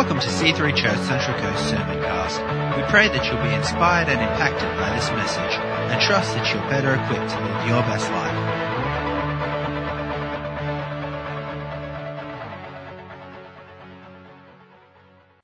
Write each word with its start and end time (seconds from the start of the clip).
Welcome 0.00 0.20
to 0.20 0.28
C3 0.28 0.74
Church 0.74 0.98
Central 1.00 1.38
Coast 1.40 1.74
Sermoncast. 1.74 2.40
We 2.74 2.82
pray 2.84 3.08
that 3.08 3.22
you'll 3.26 3.42
be 3.44 3.52
inspired 3.52 4.08
and 4.08 4.18
impacted 4.18 4.70
by 4.78 4.96
this 4.96 5.10
message 5.10 5.58
and 5.58 6.00
trust 6.00 6.32
that 6.36 6.50
you're 6.50 6.62
better 6.70 6.94
equipped 6.94 7.30
to 7.30 7.38
live 7.38 7.68
your 7.68 7.82
best 7.82 8.10
life. 8.10 8.34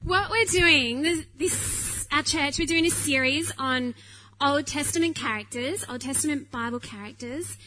What 0.04 0.30
we're 0.30 0.46
doing, 0.46 1.02
this, 1.02 1.26
this 1.36 2.08
our 2.10 2.22
church, 2.22 2.58
we're 2.58 2.64
doing 2.64 2.86
a 2.86 2.90
series 2.90 3.52
on 3.58 3.94
Old 4.40 4.66
Testament 4.66 5.16
characters, 5.16 5.84
Old 5.86 6.00
Testament 6.00 6.50
Bible 6.50 6.80
characters. 6.80 7.58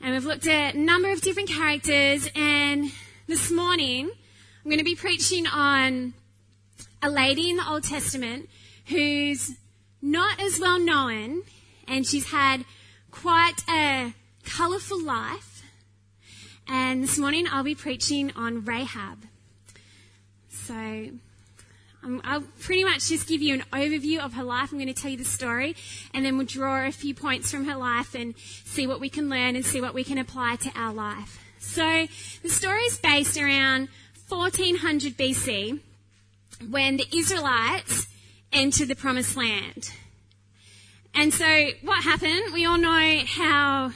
And 0.00 0.12
we've 0.12 0.24
looked 0.24 0.48
at 0.48 0.74
a 0.74 0.78
number 0.78 1.12
of 1.12 1.20
different 1.20 1.50
characters 1.50 2.28
and 2.34 2.90
this 3.28 3.52
morning 3.52 4.10
I'm 4.66 4.70
going 4.70 4.78
to 4.78 4.84
be 4.84 4.96
preaching 4.96 5.46
on 5.46 6.12
a 7.00 7.08
lady 7.08 7.50
in 7.50 7.56
the 7.56 7.70
Old 7.70 7.84
Testament 7.84 8.48
who's 8.86 9.52
not 10.02 10.40
as 10.40 10.58
well 10.58 10.80
known 10.80 11.42
and 11.86 12.04
she's 12.04 12.32
had 12.32 12.64
quite 13.12 13.58
a 13.70 14.12
colourful 14.44 15.00
life. 15.00 15.62
And 16.66 17.04
this 17.04 17.16
morning 17.16 17.46
I'll 17.48 17.62
be 17.62 17.76
preaching 17.76 18.32
on 18.34 18.64
Rahab. 18.64 19.26
So 20.50 20.74
um, 22.02 22.20
I'll 22.24 22.42
pretty 22.58 22.82
much 22.82 23.08
just 23.08 23.28
give 23.28 23.40
you 23.40 23.54
an 23.54 23.62
overview 23.72 24.18
of 24.18 24.32
her 24.32 24.42
life. 24.42 24.72
I'm 24.72 24.78
going 24.78 24.92
to 24.92 25.00
tell 25.00 25.12
you 25.12 25.16
the 25.16 25.24
story, 25.24 25.76
and 26.12 26.24
then 26.24 26.36
we'll 26.36 26.46
draw 26.46 26.84
a 26.84 26.90
few 26.90 27.14
points 27.14 27.52
from 27.52 27.66
her 27.66 27.76
life 27.76 28.16
and 28.16 28.34
see 28.64 28.88
what 28.88 28.98
we 28.98 29.10
can 29.10 29.28
learn 29.28 29.54
and 29.54 29.64
see 29.64 29.80
what 29.80 29.94
we 29.94 30.02
can 30.02 30.18
apply 30.18 30.56
to 30.56 30.72
our 30.74 30.92
life. 30.92 31.38
So 31.60 32.06
the 32.42 32.48
story 32.48 32.80
is 32.82 32.98
based 32.98 33.36
around 33.36 33.88
1400 34.28 35.16
BC 35.16 35.80
when 36.68 36.96
the 36.96 37.06
Israelites 37.14 38.06
entered 38.52 38.88
the 38.88 38.96
promised 38.96 39.36
land. 39.36 39.90
And 41.14 41.32
so 41.32 41.68
what 41.82 42.02
happened? 42.02 42.52
We 42.52 42.66
all 42.66 42.78
know 42.78 43.22
how 43.26 43.92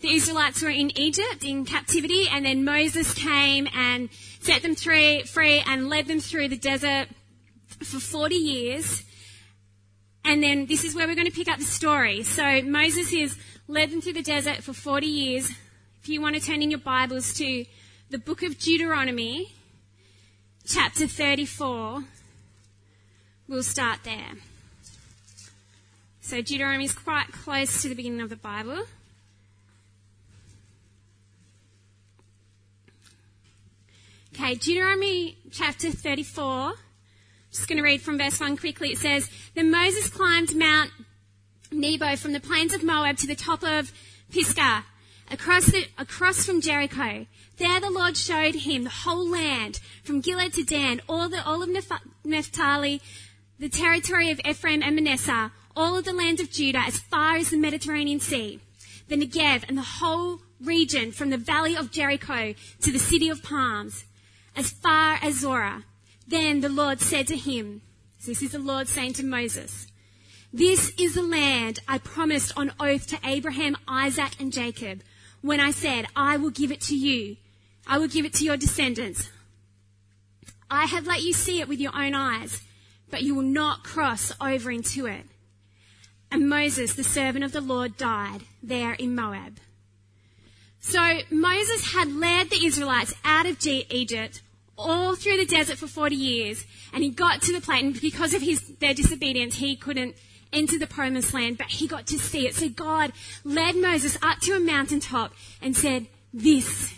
the 0.00 0.12
Israelites 0.12 0.62
were 0.62 0.68
in 0.68 0.96
Egypt 0.98 1.42
in 1.42 1.64
captivity, 1.64 2.28
and 2.28 2.44
then 2.44 2.64
Moses 2.64 3.14
came 3.14 3.66
and 3.74 4.10
set 4.40 4.62
them 4.62 4.74
free, 4.74 5.62
and 5.66 5.88
led 5.88 6.06
them 6.06 6.20
through 6.20 6.48
the 6.48 6.56
desert 6.56 7.08
for 7.80 7.98
40 7.98 8.34
years. 8.34 9.02
And 10.24 10.42
then 10.42 10.66
this 10.66 10.84
is 10.84 10.94
where 10.94 11.06
we're 11.06 11.14
going 11.14 11.26
to 11.26 11.32
pick 11.32 11.48
up 11.48 11.58
the 11.58 11.64
story. 11.64 12.22
So 12.22 12.62
Moses 12.62 13.10
has 13.12 13.36
led 13.66 13.90
them 13.90 14.00
through 14.00 14.12
the 14.14 14.22
desert 14.22 14.62
for 14.62 14.72
40 14.72 15.06
years. 15.06 15.50
If 16.02 16.08
you 16.08 16.20
want 16.20 16.36
to 16.36 16.40
turn 16.40 16.62
in 16.62 16.70
your 16.70 16.80
Bibles 16.80 17.32
to 17.34 17.64
the 18.08 18.18
book 18.18 18.42
of 18.44 18.58
Deuteronomy, 18.58 19.52
chapter 20.64 21.08
34, 21.08 22.04
we'll 23.48 23.62
start 23.64 24.00
there. 24.04 24.34
So 26.20 26.40
Deuteronomy 26.40 26.84
is 26.84 26.92
quite 26.92 27.32
close 27.32 27.82
to 27.82 27.88
the 27.88 27.96
beginning 27.96 28.20
of 28.20 28.30
the 28.30 28.36
Bible. 28.36 28.84
Okay, 34.34 34.54
Deuteronomy 34.54 35.38
chapter 35.50 35.90
34. 35.90 36.74
Just 37.50 37.68
going 37.68 37.78
to 37.78 37.82
read 37.82 38.02
from 38.02 38.18
verse 38.18 38.38
1 38.38 38.56
quickly. 38.56 38.90
It 38.92 38.98
says, 38.98 39.28
Then 39.54 39.70
Moses 39.70 40.08
climbed 40.08 40.54
Mount 40.54 40.90
Nebo 41.72 42.14
from 42.16 42.32
the 42.32 42.40
plains 42.40 42.72
of 42.72 42.84
Moab 42.84 43.16
to 43.18 43.26
the 43.26 43.34
top 43.34 43.64
of 43.64 43.92
Pisgah, 44.30 44.84
across, 45.30 45.66
the, 45.66 45.86
across 45.98 46.44
from 46.44 46.60
Jericho. 46.60 47.26
There 47.56 47.80
the 47.80 47.90
Lord 47.90 48.16
showed 48.16 48.54
him 48.54 48.84
the 48.84 48.90
whole 48.90 49.28
land, 49.28 49.80
from 50.04 50.20
Gilead 50.20 50.52
to 50.54 50.64
Dan, 50.64 51.00
all, 51.08 51.28
the, 51.28 51.44
all 51.44 51.62
of 51.62 51.70
Naphtali, 52.24 53.00
the 53.58 53.68
territory 53.68 54.30
of 54.30 54.40
Ephraim 54.46 54.82
and 54.82 54.94
Manasseh, 54.94 55.52
all 55.74 55.96
of 55.96 56.04
the 56.04 56.12
land 56.12 56.40
of 56.40 56.50
Judah, 56.50 56.82
as 56.86 56.98
far 56.98 57.36
as 57.36 57.50
the 57.50 57.56
Mediterranean 57.56 58.20
Sea, 58.20 58.60
the 59.08 59.16
Negev, 59.16 59.64
and 59.68 59.76
the 59.76 59.82
whole 59.82 60.40
region 60.60 61.12
from 61.12 61.30
the 61.30 61.36
valley 61.36 61.76
of 61.76 61.90
Jericho 61.90 62.54
to 62.80 62.92
the 62.92 62.98
city 62.98 63.28
of 63.28 63.42
palms 63.42 64.04
as 64.56 64.70
far 64.70 65.18
as 65.22 65.40
Zoar. 65.40 65.84
Then 66.26 66.60
the 66.60 66.68
Lord 66.68 67.00
said 67.00 67.26
to 67.28 67.36
him, 67.36 67.82
so 68.18 68.30
this 68.30 68.42
is 68.42 68.52
the 68.52 68.58
Lord 68.58 68.88
saying 68.88 69.12
to 69.14 69.24
Moses, 69.24 69.86
This 70.52 70.92
is 70.98 71.14
the 71.14 71.22
land 71.22 71.78
I 71.86 71.98
promised 71.98 72.52
on 72.56 72.72
oath 72.80 73.06
to 73.08 73.18
Abraham, 73.22 73.76
Isaac, 73.86 74.32
and 74.40 74.52
Jacob 74.52 75.02
when 75.46 75.60
I 75.60 75.70
said, 75.70 76.06
I 76.16 76.36
will 76.36 76.50
give 76.50 76.72
it 76.72 76.80
to 76.82 76.96
you. 76.96 77.36
I 77.86 77.98
will 77.98 78.08
give 78.08 78.24
it 78.24 78.34
to 78.34 78.44
your 78.44 78.56
descendants. 78.56 79.30
I 80.68 80.86
have 80.86 81.06
let 81.06 81.22
you 81.22 81.32
see 81.32 81.60
it 81.60 81.68
with 81.68 81.78
your 81.78 81.94
own 81.94 82.14
eyes, 82.14 82.62
but 83.10 83.22
you 83.22 83.34
will 83.34 83.42
not 83.42 83.84
cross 83.84 84.32
over 84.40 84.70
into 84.70 85.06
it. 85.06 85.24
And 86.30 86.48
Moses, 86.48 86.94
the 86.94 87.04
servant 87.04 87.44
of 87.44 87.52
the 87.52 87.60
Lord, 87.60 87.96
died 87.96 88.42
there 88.62 88.94
in 88.94 89.14
Moab. 89.14 89.58
So 90.80 91.18
Moses 91.30 91.92
had 91.94 92.12
led 92.12 92.50
the 92.50 92.66
Israelites 92.66 93.14
out 93.24 93.46
of 93.46 93.64
Egypt 93.64 94.42
all 94.76 95.14
through 95.14 95.36
the 95.36 95.46
desert 95.46 95.78
for 95.78 95.86
40 95.86 96.16
years, 96.16 96.64
and 96.92 97.02
he 97.02 97.10
got 97.10 97.42
to 97.42 97.52
the 97.52 97.60
place, 97.60 97.82
and 97.82 98.00
because 98.00 98.34
of 98.34 98.42
his, 98.42 98.60
their 98.78 98.94
disobedience, 98.94 99.56
he 99.56 99.76
couldn't 99.76 100.16
enter 100.56 100.78
the 100.78 100.86
promised 100.86 101.34
land, 101.34 101.58
but 101.58 101.68
he 101.68 101.86
got 101.86 102.06
to 102.08 102.18
see 102.18 102.46
it. 102.46 102.54
So 102.54 102.68
God 102.68 103.12
led 103.44 103.76
Moses 103.76 104.18
up 104.22 104.40
to 104.40 104.56
a 104.56 104.60
mountaintop 104.60 105.32
and 105.60 105.76
said, 105.76 106.06
This 106.32 106.94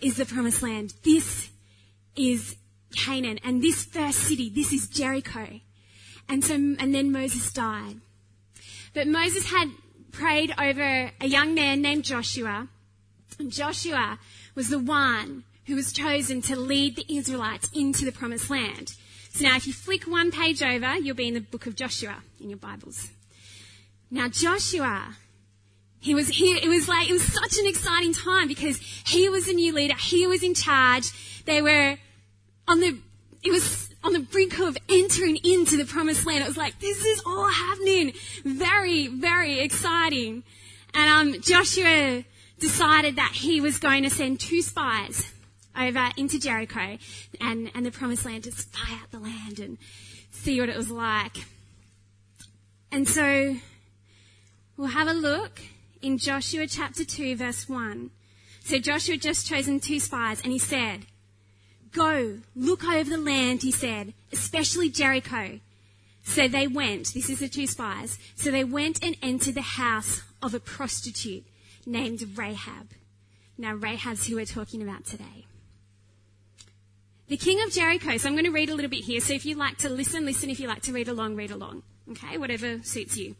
is 0.00 0.16
the 0.16 0.26
promised 0.26 0.62
land. 0.62 0.94
This 1.02 1.50
is 2.14 2.56
Canaan. 2.94 3.40
And 3.42 3.62
this 3.62 3.84
first 3.84 4.18
city, 4.18 4.50
this 4.50 4.72
is 4.72 4.88
Jericho. 4.88 5.60
And 6.28 6.44
so, 6.44 6.54
and 6.54 6.94
then 6.94 7.10
Moses 7.10 7.50
died. 7.52 7.96
But 8.94 9.08
Moses 9.08 9.50
had 9.50 9.70
prayed 10.12 10.54
over 10.58 11.10
a 11.20 11.26
young 11.26 11.54
man 11.54 11.80
named 11.80 12.04
Joshua. 12.04 12.68
And 13.38 13.50
Joshua 13.50 14.18
was 14.54 14.68
the 14.68 14.78
one 14.78 15.44
who 15.66 15.74
was 15.74 15.92
chosen 15.92 16.42
to 16.42 16.56
lead 16.56 16.96
the 16.96 17.06
Israelites 17.08 17.70
into 17.72 18.04
the 18.04 18.12
promised 18.12 18.50
land. 18.50 18.94
So 19.32 19.44
now 19.44 19.56
if 19.56 19.66
you 19.66 19.72
flick 19.72 20.04
one 20.04 20.30
page 20.30 20.62
over, 20.62 20.96
you'll 20.96 21.16
be 21.16 21.28
in 21.28 21.34
the 21.34 21.40
book 21.40 21.66
of 21.66 21.74
Joshua 21.74 22.22
in 22.42 22.50
your 22.50 22.58
Bibles. 22.58 23.10
Now 24.10 24.28
Joshua, 24.28 25.16
he 26.00 26.14
was 26.14 26.28
here, 26.28 26.58
it 26.62 26.68
was 26.68 26.88
like, 26.88 27.08
it 27.08 27.12
was 27.12 27.22
such 27.22 27.58
an 27.58 27.66
exciting 27.66 28.12
time 28.12 28.48
because 28.48 28.78
he 29.06 29.28
was 29.28 29.48
a 29.48 29.52
new 29.52 29.72
leader, 29.72 29.94
he 29.96 30.26
was 30.26 30.42
in 30.42 30.54
charge, 30.54 31.44
they 31.44 31.62
were 31.62 31.96
on 32.68 32.80
the, 32.80 32.98
it 33.42 33.50
was 33.50 33.88
on 34.04 34.12
the 34.12 34.20
brink 34.20 34.58
of 34.58 34.76
entering 34.88 35.36
into 35.44 35.76
the 35.76 35.84
promised 35.84 36.26
land. 36.26 36.42
It 36.42 36.48
was 36.48 36.56
like, 36.56 36.78
this 36.80 37.04
is 37.04 37.22
all 37.24 37.48
happening. 37.48 38.12
Very, 38.44 39.06
very 39.06 39.60
exciting. 39.60 40.42
And 40.94 41.34
um, 41.34 41.40
Joshua 41.40 42.24
decided 42.58 43.16
that 43.16 43.32
he 43.32 43.60
was 43.60 43.78
going 43.78 44.02
to 44.02 44.10
send 44.10 44.40
two 44.40 44.62
spies 44.62 45.30
over 45.76 46.10
into 46.16 46.38
Jericho 46.38 46.98
and, 47.40 47.70
and 47.74 47.86
the 47.86 47.90
promised 47.90 48.24
land 48.24 48.44
to 48.44 48.52
spy 48.52 48.92
out 48.92 49.10
the 49.10 49.18
land 49.18 49.58
and 49.58 49.78
see 50.30 50.60
what 50.60 50.68
it 50.68 50.76
was 50.76 50.90
like. 50.90 51.36
And 52.92 53.08
so 53.08 53.56
we'll 54.76 54.88
have 54.88 55.08
a 55.08 55.14
look 55.14 55.62
in 56.02 56.18
Joshua 56.18 56.66
chapter 56.66 57.06
2 57.06 57.36
verse 57.36 57.66
1. 57.66 58.10
So 58.60 58.78
Joshua 58.78 59.16
just 59.16 59.46
chosen 59.46 59.80
two 59.80 59.98
spies 59.98 60.42
and 60.42 60.52
he 60.52 60.58
said, 60.58 61.06
Go, 61.90 62.38
look 62.54 62.84
over 62.84 63.08
the 63.08 63.16
land, 63.16 63.62
he 63.62 63.72
said, 63.72 64.12
especially 64.30 64.90
Jericho. 64.90 65.60
So 66.22 66.48
they 66.48 66.66
went, 66.66 67.14
this 67.14 67.30
is 67.30 67.40
the 67.40 67.48
two 67.48 67.66
spies, 67.66 68.18
so 68.36 68.50
they 68.50 68.62
went 68.62 69.02
and 69.02 69.16
entered 69.22 69.54
the 69.54 69.62
house 69.62 70.22
of 70.42 70.54
a 70.54 70.60
prostitute 70.60 71.44
named 71.86 72.36
Rahab. 72.36 72.90
Now 73.56 73.74
Rahab's 73.74 74.26
who 74.26 74.36
we're 74.36 74.44
talking 74.44 74.82
about 74.82 75.04
today. 75.04 75.46
The 77.28 77.36
king 77.36 77.62
of 77.62 77.72
Jericho, 77.72 78.18
so 78.18 78.28
I'm 78.28 78.34
going 78.34 78.44
to 78.44 78.50
read 78.50 78.68
a 78.68 78.74
little 78.74 78.90
bit 78.90 79.04
here, 79.04 79.20
so 79.20 79.32
if 79.32 79.46
you 79.46 79.56
like 79.56 79.78
to 79.78 79.88
listen, 79.88 80.26
listen. 80.26 80.50
If 80.50 80.60
you 80.60 80.68
like 80.68 80.82
to 80.82 80.92
read 80.92 81.08
along, 81.08 81.36
read 81.36 81.50
along. 81.50 81.82
Okay, 82.10 82.36
whatever 82.36 82.82
suits 82.82 83.16
you. 83.16 83.36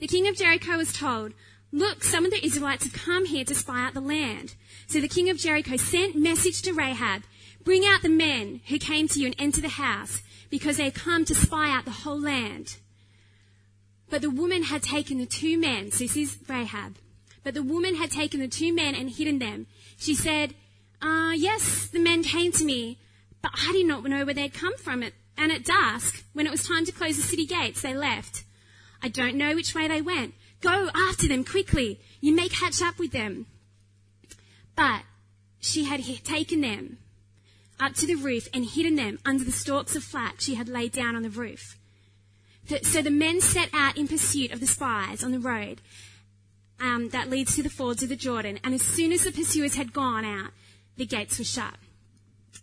The 0.00 0.08
king 0.08 0.26
of 0.26 0.36
Jericho 0.36 0.76
was 0.76 0.92
told, 0.92 1.32
Look, 1.70 2.04
some 2.04 2.24
of 2.24 2.30
the 2.30 2.44
Israelites 2.44 2.84
have 2.84 2.92
come 2.92 3.24
here 3.24 3.44
to 3.44 3.54
spy 3.54 3.84
out 3.84 3.94
the 3.94 4.00
land. 4.00 4.54
So 4.86 5.00
the 5.00 5.08
king 5.08 5.30
of 5.30 5.38
Jericho 5.38 5.76
sent 5.76 6.16
message 6.16 6.60
to 6.62 6.72
Rahab, 6.72 7.22
Bring 7.64 7.84
out 7.86 8.02
the 8.02 8.08
men 8.08 8.60
who 8.66 8.78
came 8.78 9.08
to 9.08 9.20
you 9.20 9.26
and 9.26 9.36
enter 9.38 9.60
the 9.60 9.68
house, 9.68 10.22
because 10.50 10.76
they 10.76 10.84
have 10.84 10.94
come 10.94 11.24
to 11.24 11.34
spy 11.34 11.70
out 11.70 11.84
the 11.84 11.90
whole 11.90 12.20
land. 12.20 12.76
But 14.10 14.20
the 14.20 14.30
woman 14.30 14.64
had 14.64 14.82
taken 14.82 15.18
the 15.18 15.26
two 15.26 15.56
men, 15.56 15.90
so 15.90 16.04
this 16.04 16.16
is 16.16 16.36
Rahab, 16.46 16.96
but 17.42 17.54
the 17.54 17.62
woman 17.62 17.94
had 17.94 18.10
taken 18.10 18.40
the 18.40 18.48
two 18.48 18.74
men 18.74 18.94
and 18.94 19.08
hidden 19.08 19.38
them. 19.38 19.66
She 19.96 20.14
said, 20.14 20.54
uh, 21.02 21.32
yes, 21.34 21.88
the 21.88 21.98
men 21.98 22.22
came 22.22 22.52
to 22.52 22.64
me, 22.64 22.98
but 23.40 23.50
I 23.54 23.72
did 23.72 23.86
not 23.86 24.04
know 24.04 24.24
where 24.24 24.34
they'd 24.34 24.54
come 24.54 24.76
from. 24.76 25.02
It, 25.02 25.14
and 25.36 25.50
at 25.50 25.64
dusk, 25.64 26.24
when 26.32 26.46
it 26.46 26.50
was 26.50 26.66
time 26.66 26.84
to 26.84 26.92
close 26.92 27.16
the 27.16 27.22
city 27.22 27.46
gates, 27.46 27.82
they 27.82 27.94
left. 27.94 28.44
I 29.02 29.08
don't 29.08 29.36
know 29.36 29.54
which 29.54 29.74
way 29.74 29.88
they 29.88 30.02
went. 30.02 30.34
Go 30.60 30.90
after 30.94 31.26
them 31.26 31.44
quickly. 31.44 32.00
You 32.20 32.34
may 32.34 32.48
catch 32.48 32.80
up 32.80 32.98
with 32.98 33.12
them. 33.12 33.46
But 34.76 35.02
she 35.60 35.84
had 35.84 36.02
taken 36.24 36.60
them 36.60 36.98
up 37.80 37.94
to 37.94 38.06
the 38.06 38.14
roof 38.14 38.48
and 38.54 38.64
hidden 38.64 38.94
them 38.94 39.18
under 39.26 39.44
the 39.44 39.52
stalks 39.52 39.96
of 39.96 40.04
flax 40.04 40.44
she 40.44 40.54
had 40.54 40.68
laid 40.68 40.92
down 40.92 41.16
on 41.16 41.22
the 41.22 41.30
roof. 41.30 41.76
So 42.82 43.02
the 43.02 43.10
men 43.10 43.40
set 43.40 43.70
out 43.72 43.96
in 43.96 44.06
pursuit 44.06 44.52
of 44.52 44.60
the 44.60 44.66
spies 44.66 45.24
on 45.24 45.32
the 45.32 45.40
road 45.40 45.80
um, 46.80 47.08
that 47.10 47.28
leads 47.28 47.56
to 47.56 47.62
the 47.62 47.70
fords 47.70 48.02
of 48.02 48.08
the 48.08 48.16
Jordan. 48.16 48.60
And 48.62 48.72
as 48.74 48.82
soon 48.82 49.12
as 49.12 49.24
the 49.24 49.32
pursuers 49.32 49.74
had 49.74 49.92
gone 49.92 50.24
out, 50.24 50.50
the 50.96 51.06
gates 51.06 51.38
were 51.38 51.44
shut. 51.44 51.74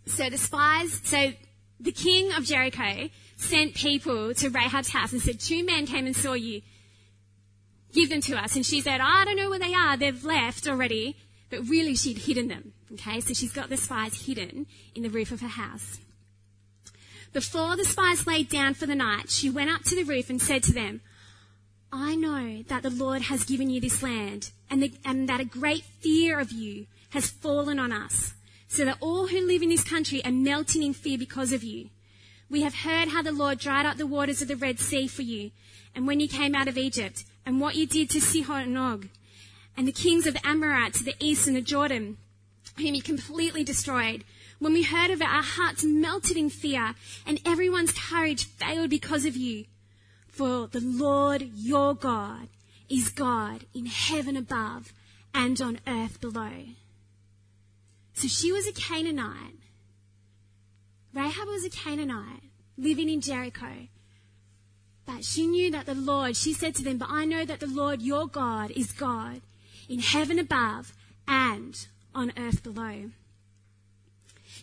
So 0.06 0.30
the 0.30 0.38
spies, 0.38 1.00
so 1.04 1.32
the 1.80 1.92
king 1.92 2.32
of 2.32 2.44
Jericho 2.44 3.08
sent 3.36 3.74
people 3.74 4.34
to 4.34 4.50
Rahab's 4.50 4.90
house 4.90 5.12
and 5.12 5.22
said, 5.22 5.40
Two 5.40 5.64
men 5.64 5.86
came 5.86 6.06
and 6.06 6.14
saw 6.14 6.34
you. 6.34 6.62
Give 7.92 8.08
them 8.08 8.20
to 8.22 8.36
us. 8.36 8.54
And 8.54 8.64
she 8.64 8.80
said, 8.80 9.00
I 9.00 9.24
don't 9.24 9.36
know 9.36 9.50
where 9.50 9.58
they 9.58 9.74
are. 9.74 9.96
They've 9.96 10.24
left 10.24 10.68
already. 10.68 11.16
But 11.48 11.68
really, 11.68 11.96
she'd 11.96 12.18
hidden 12.18 12.48
them. 12.48 12.72
Okay, 12.92 13.20
so 13.20 13.34
she's 13.34 13.52
got 13.52 13.68
the 13.68 13.76
spies 13.76 14.26
hidden 14.26 14.66
in 14.94 15.02
the 15.02 15.10
roof 15.10 15.32
of 15.32 15.40
her 15.40 15.48
house. 15.48 15.98
Before 17.32 17.76
the 17.76 17.84
spies 17.84 18.26
laid 18.26 18.48
down 18.48 18.74
for 18.74 18.86
the 18.86 18.94
night, 18.94 19.30
she 19.30 19.50
went 19.50 19.70
up 19.70 19.82
to 19.84 19.94
the 19.94 20.04
roof 20.04 20.30
and 20.30 20.40
said 20.40 20.62
to 20.64 20.72
them, 20.72 21.00
I 21.92 22.14
know 22.14 22.62
that 22.68 22.82
the 22.82 22.90
Lord 22.90 23.22
has 23.22 23.44
given 23.44 23.70
you 23.70 23.80
this 23.80 24.02
land, 24.02 24.50
and, 24.68 24.82
the, 24.82 24.92
and 25.04 25.28
that 25.28 25.40
a 25.40 25.44
great 25.44 25.84
fear 26.00 26.38
of 26.38 26.52
you 26.52 26.86
has 27.10 27.30
fallen 27.30 27.78
on 27.78 27.92
us, 27.92 28.34
so 28.70 28.84
that 28.84 28.96
all 29.00 29.26
who 29.26 29.44
live 29.44 29.62
in 29.62 29.68
this 29.68 29.82
country 29.82 30.24
are 30.24 30.30
melting 30.30 30.84
in 30.84 30.94
fear 30.94 31.18
because 31.18 31.52
of 31.52 31.64
you. 31.64 31.90
We 32.48 32.62
have 32.62 32.76
heard 32.76 33.08
how 33.08 33.20
the 33.20 33.32
Lord 33.32 33.58
dried 33.58 33.84
up 33.84 33.96
the 33.96 34.06
waters 34.06 34.40
of 34.42 34.48
the 34.48 34.54
Red 34.54 34.78
Sea 34.78 35.08
for 35.08 35.22
you, 35.22 35.50
and 35.92 36.06
when 36.06 36.20
you 36.20 36.28
came 36.28 36.54
out 36.54 36.68
of 36.68 36.78
Egypt, 36.78 37.24
and 37.44 37.60
what 37.60 37.74
you 37.74 37.84
did 37.84 38.08
to 38.10 38.20
Sihon 38.20 38.62
and 38.62 38.78
Og, 38.78 39.08
and 39.76 39.88
the 39.88 39.92
kings 39.92 40.24
of 40.24 40.34
the 40.34 40.46
Amorites 40.46 40.98
to 40.98 41.04
the 41.04 41.16
east 41.18 41.48
and 41.48 41.56
the 41.56 41.60
Jordan, 41.60 42.16
whom 42.76 42.94
you 42.94 43.02
completely 43.02 43.64
destroyed. 43.64 44.22
When 44.60 44.72
we 44.72 44.84
heard 44.84 45.10
of 45.10 45.20
it, 45.20 45.28
our 45.28 45.42
hearts 45.42 45.82
melted 45.82 46.36
in 46.36 46.48
fear, 46.48 46.94
and 47.26 47.40
everyone's 47.44 47.92
courage 47.92 48.44
failed 48.44 48.90
because 48.90 49.24
of 49.24 49.36
you. 49.36 49.64
For 50.28 50.68
the 50.68 50.80
Lord 50.80 51.42
your 51.56 51.94
God 51.94 52.46
is 52.88 53.08
God 53.08 53.64
in 53.74 53.86
heaven 53.86 54.36
above 54.36 54.92
and 55.34 55.60
on 55.60 55.80
earth 55.88 56.20
below. 56.20 56.52
So 58.20 58.28
she 58.28 58.52
was 58.52 58.66
a 58.66 58.72
Canaanite. 58.72 59.56
Rahab 61.14 61.48
was 61.48 61.64
a 61.64 61.70
Canaanite 61.70 62.42
living 62.76 63.08
in 63.08 63.22
Jericho. 63.22 63.88
But 65.06 65.24
she 65.24 65.46
knew 65.46 65.70
that 65.70 65.86
the 65.86 65.94
Lord, 65.94 66.36
she 66.36 66.52
said 66.52 66.74
to 66.74 66.84
them, 66.84 66.98
But 66.98 67.08
I 67.10 67.24
know 67.24 67.46
that 67.46 67.60
the 67.60 67.66
Lord 67.66 68.02
your 68.02 68.26
God 68.26 68.72
is 68.72 68.92
God 68.92 69.40
in 69.88 70.00
heaven 70.00 70.38
above 70.38 70.92
and 71.26 71.86
on 72.14 72.30
earth 72.36 72.62
below. 72.62 73.08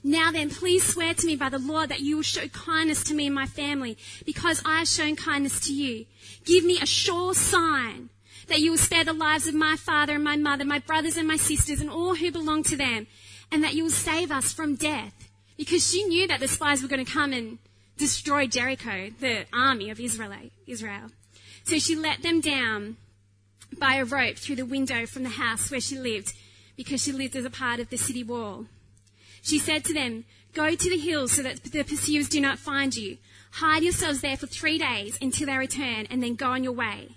Now 0.03 0.31
then, 0.31 0.51
please 0.51 0.83
swear 0.83 1.15
to 1.15 1.25
me 1.25 1.36
by 1.36 1.50
the 1.50 1.57
Lord 1.57 1.89
that 1.89 2.01
you 2.01 2.18
will 2.18 2.24
show 2.24 2.48
kindness 2.50 3.03
to 3.06 3.15
me 3.15 3.25
and 3.25 3.33
my 3.33 3.48
family 3.48 3.98
because 4.24 4.62
I 4.65 4.77
have 4.80 4.88
shown 4.88 5.15
kindness 5.15 5.60
to 5.62 5.74
you. 5.74 6.06
Give 6.45 6.63
me 6.63 6.80
a 6.80 6.86
sure 6.86 7.33
sign 7.33 8.10
that 8.50 8.60
you 8.60 8.69
will 8.69 8.77
spare 8.77 9.03
the 9.03 9.13
lives 9.13 9.48
of 9.48 9.56
my 9.56 9.75
father 9.77 10.13
and 10.13 10.24
my 10.24 10.36
mother, 10.36 10.63
my 10.63 10.77
brothers 10.77 11.18
and 11.18 11.27
my 11.27 11.38
sisters 11.38 11.81
and 11.81 11.89
all 11.89 12.13
who 12.13 12.31
belong 12.31 12.62
to 12.65 12.77
them 12.77 13.07
and 13.52 13.64
that 13.64 13.74
you 13.74 13.84
will 13.84 13.92
save 13.92 14.32
us 14.32 14.54
from 14.54 14.76
death. 14.76 15.30
Because 15.58 15.90
she 15.90 16.04
knew 16.04 16.28
that 16.28 16.40
the 16.40 16.48
spies 16.48 16.82
were 16.82 16.88
going 16.88 17.04
to 17.04 17.12
come 17.12 17.34
and 17.34 17.58
destroy 17.98 18.46
Jericho, 18.46 19.10
the 19.20 19.46
army 19.52 19.90
of 19.90 20.00
Israel. 20.00 20.34
Israel. 20.68 21.10
So 21.64 21.80
she 21.80 21.96
let 21.96 22.22
them 22.22 22.42
down 22.42 22.98
by 23.78 23.96
a 23.96 24.06
rope 24.06 24.38
through 24.38 24.58
the 24.58 24.66
window 24.66 25.06
from 25.06 25.24
the 25.24 25.30
house 25.30 25.70
where 25.70 25.82
she 25.82 25.98
lived 25.98 26.34
because 26.76 27.04
she 27.04 27.12
lived 27.12 27.36
as 27.36 27.46
a 27.46 27.50
part 27.50 27.80
of 27.80 27.90
the 27.90 27.98
city 27.98 28.24
wall. 28.24 28.66
She 29.42 29.60
said 29.60 29.84
to 29.86 29.94
them, 29.94 30.26
Go 30.54 30.76
to 30.76 30.90
the 30.90 30.98
hills 30.98 31.34
so 31.34 31.44
that 31.44 31.64
the 31.64 31.84
pursuers 31.84 32.30
do 32.30 32.40
not 32.40 32.60
find 32.60 32.96
you. 32.96 33.18
Hide 33.52 33.84
yourselves 33.84 34.22
there 34.22 34.38
for 34.38 34.48
three 34.48 34.78
days 34.78 35.18
until 35.22 35.48
they 35.48 35.58
return, 35.58 36.08
and 36.10 36.22
then 36.22 36.36
go 36.36 36.52
on 36.52 36.64
your 36.64 36.74
way. 36.74 37.10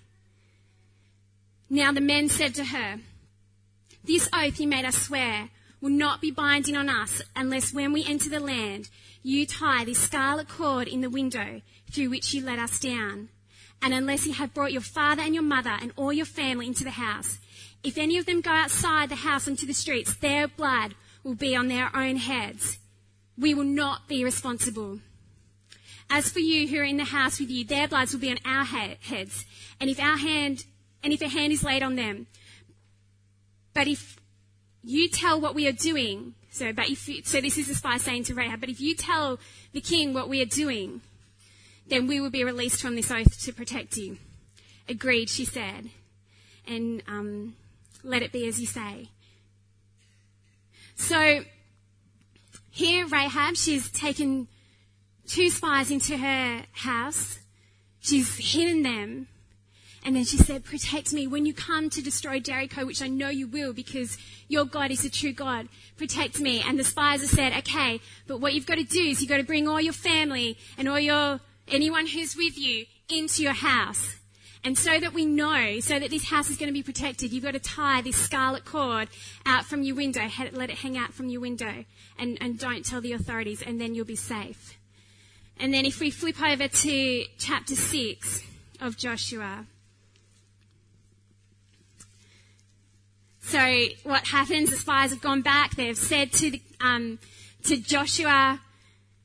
Now 1.69 1.93
the 1.93 2.00
men 2.00 2.29
said 2.29 2.55
to 2.56 2.65
her, 2.65 3.00
This 4.05 4.29
oath 4.32 4.59
you 4.59 4.67
made 4.67 4.85
us 4.85 4.97
swear 4.97 5.50
will 5.81 5.91
not 5.91 6.21
be 6.21 6.31
binding 6.31 6.77
on 6.77 6.88
us 6.88 7.23
unless 7.35 7.73
when 7.73 7.93
we 7.93 8.05
enter 8.06 8.29
the 8.29 8.41
land, 8.41 8.88
you 9.23 9.47
tie 9.47 9.85
this 9.85 9.99
scarlet 9.99 10.49
cord 10.49 10.88
in 10.88 11.00
the 11.00 11.11
window 11.11 11.61
through 11.91 12.11
which 12.11 12.32
you 12.35 12.44
let 12.44 12.59
us 12.59 12.79
down. 12.79 13.29
And 13.82 13.94
unless 13.94 14.27
you 14.27 14.35
have 14.35 14.55
brought 14.55 14.73
your 14.73 14.82
father 14.82 15.23
and 15.23 15.35
your 15.35 15.43
mother 15.43 15.77
and 15.81 15.93
all 15.97 16.12
your 16.12 16.27
family 16.27 16.67
into 16.67 16.85
the 16.85 16.91
house, 16.91 17.38
if 17.82 17.97
any 17.97 18.19
of 18.19 18.27
them 18.27 18.43
go 18.43 18.50
outside 18.50 19.09
the 19.09 19.17
house 19.17 19.49
into 19.49 19.65
the 19.65 19.73
streets, 19.73 20.15
their 20.15 20.47
blood 20.47 20.94
will 21.25 21.35
be 21.35 21.56
on 21.56 21.69
their 21.69 21.94
own 21.97 22.17
heads. 22.17 22.79
We 23.38 23.55
will 23.55 23.65
not 23.65 24.06
be 24.06 24.23
responsible. 24.23 25.00
As 26.11 26.31
for 26.31 26.41
you 26.41 26.69
who 26.69 26.79
are 26.79 26.85
in 26.85 26.99
the 26.99 27.05
house 27.05 27.41
with 27.41 27.50
you, 27.50 27.65
their 27.65 27.88
bloods 27.88 28.12
will 28.12 28.21
be 28.21 28.31
on 28.31 28.38
our 28.44 28.65
heads. 28.65 29.47
And 29.81 29.88
if 29.88 29.99
our 29.99 30.19
hand, 30.19 30.65
and 31.03 31.12
if 31.12 31.23
a 31.23 31.29
hand 31.29 31.53
is 31.53 31.65
laid 31.65 31.82
on 31.82 31.97
them. 31.97 32.27
But 33.73 33.88
if 33.88 34.19
you 34.82 35.09
tell 35.09 35.41
what 35.41 35.55
we 35.55 35.67
are 35.67 35.73
doing, 35.73 36.35
so, 36.50 36.73
but 36.73 36.88
if 36.88 37.09
you, 37.09 37.23
so 37.23 37.41
this 37.41 37.59
is 37.59 37.69
the 37.69 37.75
spy 37.75 37.99
saying 37.99 38.25
to 38.25 38.35
Rahab, 38.35 38.61
but 38.61 38.69
if 38.69 38.81
you 38.81 38.94
tell 38.94 39.38
the 39.73 39.81
king 39.81 40.15
what 40.15 40.29
we 40.29 40.41
are 40.43 40.47
doing, 40.47 41.00
then 41.88 42.06
we 42.06 42.21
will 42.21 42.31
be 42.31 42.44
released 42.44 42.81
from 42.81 42.97
this 42.97 43.11
oath 43.11 43.41
to 43.44 43.53
protect 43.53 43.97
you. 43.97 44.19
Agreed, 44.88 45.29
she 45.29 45.44
said. 45.44 45.91
And 46.67 47.03
um, 47.09 47.56
let 48.03 48.23
it 48.23 48.32
be 48.32 48.47
as 48.47 48.61
you 48.61 48.67
say. 48.67 49.09
So 50.97 51.44
here, 52.71 53.06
Rahab, 53.06 53.56
she's 53.56 53.91
taken 53.91 54.49
two 55.27 55.50
spies 55.50 55.91
into 55.91 56.17
her 56.17 56.62
house. 56.73 57.38
She's 58.00 58.53
hidden 58.53 58.82
them. 58.82 59.29
And 60.05 60.17
then 60.17 60.25
she 60.25 60.38
said, 60.38 60.64
Protect 60.64 61.12
me 61.12 61.26
when 61.26 61.44
you 61.44 61.52
come 61.52 61.91
to 61.91 62.02
destroy 62.02 62.41
Jericho, 62.41 62.87
which 62.87 63.02
I 63.02 63.08
know 63.08 63.29
you 63.29 63.47
will 63.47 63.73
because 63.73 64.17
your 64.49 64.64
God 64.64 64.91
is 64.91 65.05
a 65.05 65.11
true 65.11 65.32
God. 65.32 65.69
Protect 65.99 66.41
me. 66.41 66.62
And 66.62 66.79
the 66.79 66.85
spies 66.85 67.20
have 67.20 67.31
said, 67.31 67.52
Okay, 67.58 68.00
but 68.26 68.41
what 68.41 68.55
you've 68.55 68.67
got 68.67 68.79
to 68.79 68.85
do 68.85 69.02
is 69.02 69.20
you've 69.20 69.29
got 69.29 69.37
to 69.37 69.44
bring 69.44 69.69
all 69.69 69.81
your 69.81 69.93
family 69.93 70.56
and 70.79 70.88
all 70.88 70.99
your, 70.99 71.41
anyone 71.69 72.06
who's 72.06 72.35
with 72.35 72.56
you 72.56 72.87
into 73.11 73.43
your 73.43 73.52
house. 73.52 74.17
And 74.62 74.76
so 74.76 75.00
that 75.00 75.14
we 75.14 75.25
know, 75.25 75.81
so 75.81 75.99
that 75.99 76.11
this 76.11 76.29
house 76.29 76.50
is 76.50 76.56
going 76.56 76.69
to 76.69 76.75
be 76.75 76.82
protected, 76.82 77.32
you've 77.32 77.44
got 77.44 77.53
to 77.53 77.61
tie 77.61 78.03
this 78.03 78.17
scarlet 78.17 78.67
cord 78.67 79.08
out 79.46 79.65
from 79.65 79.82
your 79.82 79.96
window, 79.96 80.29
let 80.53 80.69
it 80.69 80.77
hang 80.77 80.98
out 80.98 81.15
from 81.15 81.31
your 81.31 81.41
window, 81.41 81.84
and, 82.19 82.36
and 82.43 82.58
don't 82.58 82.84
tell 82.84 83.01
the 83.01 83.15
authorities, 83.15 83.63
and 83.63 83.81
then 83.81 83.94
you'll 83.94 84.05
be 84.05 84.17
safe. 84.17 84.77
And 85.58 85.72
then 85.72 85.86
if 85.86 85.98
we 85.98 86.10
flip 86.10 86.43
over 86.43 86.69
to 86.69 87.24
chapter 87.39 87.74
6 87.74 88.44
of 88.81 88.96
Joshua. 88.96 89.67
So 93.41 93.87
what 94.05 94.27
happens? 94.27 94.70
The 94.70 94.77
spies 94.77 95.11
have 95.11 95.20
gone 95.20 95.43
back. 95.43 95.77
They've 95.77 95.97
said 95.97 96.32
to, 96.32 96.51
the, 96.51 96.63
um, 96.81 97.19
to 97.65 97.77
Joshua, 97.77 98.61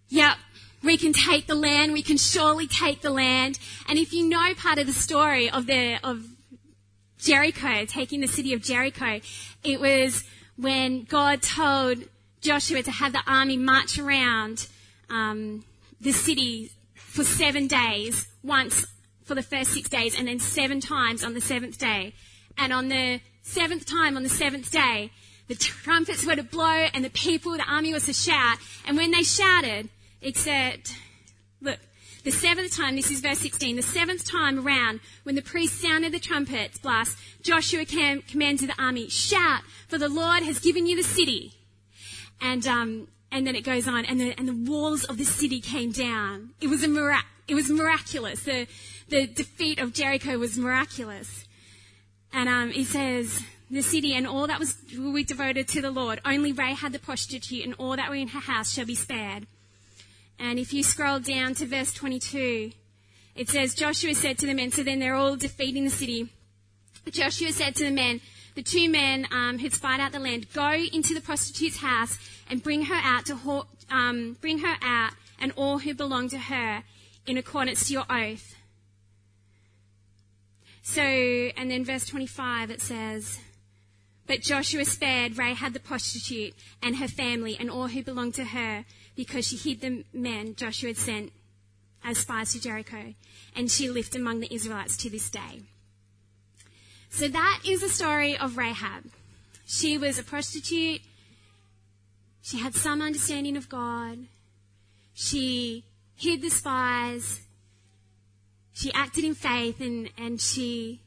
yep, 0.09 0.37
we 0.83 0.97
can 0.97 1.13
take 1.13 1.47
the 1.47 1.55
land. 1.55 1.93
We 1.93 2.03
can 2.03 2.17
surely 2.17 2.67
take 2.67 3.01
the 3.01 3.09
land. 3.09 3.59
And 3.87 3.99
if 3.99 4.13
you 4.13 4.27
know 4.27 4.53
part 4.55 4.79
of 4.79 4.87
the 4.87 4.93
story 4.93 5.49
of 5.49 5.67
the, 5.67 5.97
of 6.03 6.25
Jericho, 7.17 7.85
taking 7.85 8.21
the 8.21 8.27
city 8.27 8.53
of 8.53 8.61
Jericho, 8.61 9.19
it 9.63 9.79
was 9.79 10.23
when 10.57 11.03
God 11.03 11.41
told 11.41 12.03
Joshua 12.41 12.83
to 12.83 12.91
have 12.91 13.13
the 13.13 13.23
army 13.27 13.57
march 13.57 13.97
around 13.99 14.67
um, 15.09 15.65
the 15.99 16.11
city 16.11 16.71
for 16.95 17.23
seven 17.23 17.67
days, 17.67 18.27
once 18.43 18.85
for 19.23 19.35
the 19.35 19.41
first 19.41 19.71
six 19.71 19.89
days, 19.89 20.17
and 20.17 20.27
then 20.27 20.39
seven 20.39 20.79
times 20.79 21.23
on 21.23 21.33
the 21.33 21.41
seventh 21.41 21.77
day. 21.77 22.13
And 22.57 22.71
on 22.71 22.89
the 22.89 23.19
seventh 23.45 23.85
time, 23.85 24.17
on 24.17 24.23
the 24.23 24.29
seventh 24.29 24.71
day, 24.71 25.11
the 25.47 25.55
trumpets 25.55 26.25
were 26.25 26.35
to 26.35 26.43
blow 26.43 26.87
and 26.93 27.05
the 27.05 27.09
people, 27.09 27.53
the 27.53 27.63
army 27.63 27.93
was 27.93 28.05
to 28.05 28.13
shout. 28.13 28.57
And 28.85 28.97
when 28.97 29.11
they 29.11 29.23
shouted, 29.23 29.89
Except, 30.25 30.97
look, 31.61 31.77
the 32.23 32.31
seventh 32.31 32.75
time, 32.75 32.95
this 32.95 33.11
is 33.11 33.21
verse 33.21 33.37
16, 33.37 33.75
the 33.75 33.83
seventh 33.83 34.25
time 34.25 34.65
around, 34.65 34.99
when 35.21 35.35
the 35.35 35.41
priest 35.43 35.79
sounded 35.79 36.11
the 36.11 36.19
trumpet 36.19 36.81
blast, 36.81 37.15
Joshua 37.43 37.85
cam- 37.85 38.23
commanded 38.23 38.69
the 38.69 38.81
army, 38.81 39.07
shout, 39.07 39.61
for 39.87 39.99
the 39.99 40.09
Lord 40.09 40.41
has 40.41 40.57
given 40.57 40.87
you 40.87 40.95
the 40.95 41.07
city. 41.07 41.53
And, 42.41 42.65
um, 42.65 43.07
and 43.31 43.45
then 43.45 43.55
it 43.55 43.61
goes 43.61 43.87
on, 43.87 44.03
and 44.05 44.19
the, 44.19 44.33
and 44.35 44.47
the 44.47 44.71
walls 44.71 45.03
of 45.03 45.19
the 45.19 45.25
city 45.25 45.61
came 45.61 45.91
down. 45.91 46.55
It 46.59 46.69
was 46.69 46.83
a 46.83 46.87
mirac- 46.87 47.27
it 47.47 47.53
was 47.53 47.69
miraculous. 47.69 48.41
The, 48.41 48.65
the 49.09 49.27
defeat 49.27 49.77
of 49.77 49.93
Jericho 49.93 50.39
was 50.39 50.57
miraculous. 50.57 51.45
And, 52.35 52.49
um, 52.49 52.71
it 52.71 52.87
says, 52.87 53.41
the 53.71 53.81
city 53.81 54.13
and 54.13 54.27
all 54.27 54.45
that 54.47 54.59
was 54.59 54.77
will 54.95 55.13
be 55.13 55.23
devoted 55.23 55.67
to 55.69 55.81
the 55.81 55.89
Lord. 55.89 56.19
Only 56.23 56.51
Rahab 56.51 56.91
the 56.91 56.99
prostitute 56.99 57.65
and 57.65 57.73
all 57.79 57.95
that 57.95 58.09
were 58.09 58.15
in 58.15 58.27
her 58.27 58.39
house 58.39 58.71
shall 58.71 58.85
be 58.85 58.93
spared. 58.93 59.47
And 60.37 60.59
if 60.59 60.73
you 60.73 60.83
scroll 60.83 61.19
down 61.19 61.55
to 61.55 61.65
verse 61.65 61.93
22, 61.93 62.71
it 63.35 63.49
says, 63.49 63.73
Joshua 63.73 64.13
said 64.13 64.37
to 64.39 64.45
the 64.45 64.53
men, 64.53 64.71
so 64.71 64.83
then 64.83 64.99
they're 64.99 65.15
all 65.15 65.35
defeating 65.35 65.85
the 65.85 65.89
city. 65.89 66.29
Joshua 67.09 67.51
said 67.51 67.75
to 67.77 67.85
the 67.85 67.91
men, 67.91 68.21
the 68.55 68.63
two 68.63 68.89
men 68.89 69.27
um, 69.31 69.59
who'd 69.59 69.73
spied 69.73 69.99
out 69.99 70.11
the 70.11 70.19
land 70.19 70.47
go 70.53 70.71
into 70.71 71.13
the 71.13 71.21
prostitute's 71.21 71.77
house 71.77 72.17
and 72.49 72.63
bring 72.63 72.85
her 72.85 72.99
out 73.03 73.25
to 73.25 73.35
ho- 73.35 73.67
um, 73.89 74.37
bring 74.41 74.59
her 74.59 74.75
out 74.81 75.11
and 75.39 75.51
all 75.55 75.79
who 75.79 75.93
belong 75.93 76.29
to 76.29 76.37
her 76.37 76.83
in 77.27 77.37
accordance 77.37 77.87
to 77.87 77.93
your 77.93 78.05
oath. 78.09 78.55
So, 80.87 81.01
and 81.01 81.71
then 81.71 81.83
verse 81.83 82.05
25 82.05 82.69
it 82.69 82.79
says, 82.79 83.39
But 84.27 84.41
Joshua 84.41 84.85
spared 84.85 85.35
Rahab 85.35 85.73
the 85.73 85.79
prostitute 85.79 86.53
and 86.79 86.97
her 86.97 87.07
family 87.07 87.57
and 87.59 87.71
all 87.71 87.87
who 87.87 88.03
belonged 88.03 88.35
to 88.35 88.45
her 88.45 88.85
because 89.15 89.47
she 89.47 89.57
hid 89.57 89.81
the 89.81 90.05
men 90.13 90.53
Joshua 90.53 90.89
had 90.89 90.97
sent 90.97 91.31
as 92.03 92.19
spies 92.19 92.53
to 92.53 92.61
Jericho, 92.61 93.15
and 93.55 93.71
she 93.71 93.89
lived 93.89 94.15
among 94.15 94.41
the 94.41 94.53
Israelites 94.53 94.95
to 94.97 95.09
this 95.09 95.27
day. 95.27 95.63
So 97.09 97.29
that 97.29 97.61
is 97.65 97.81
the 97.81 97.89
story 97.89 98.37
of 98.37 98.55
Rahab. 98.55 99.05
She 99.65 99.97
was 99.97 100.19
a 100.19 100.23
prostitute. 100.23 101.01
She 102.43 102.59
had 102.59 102.75
some 102.75 103.01
understanding 103.01 103.57
of 103.57 103.69
God. 103.69 104.19
She 105.15 105.83
hid 106.15 106.43
the 106.43 106.51
spies. 106.51 107.41
She 108.75 108.91
acted 108.93 109.23
in 109.23 109.35
faith 109.35 109.79
and, 109.79 110.09
and 110.17 110.39
she 110.39 110.99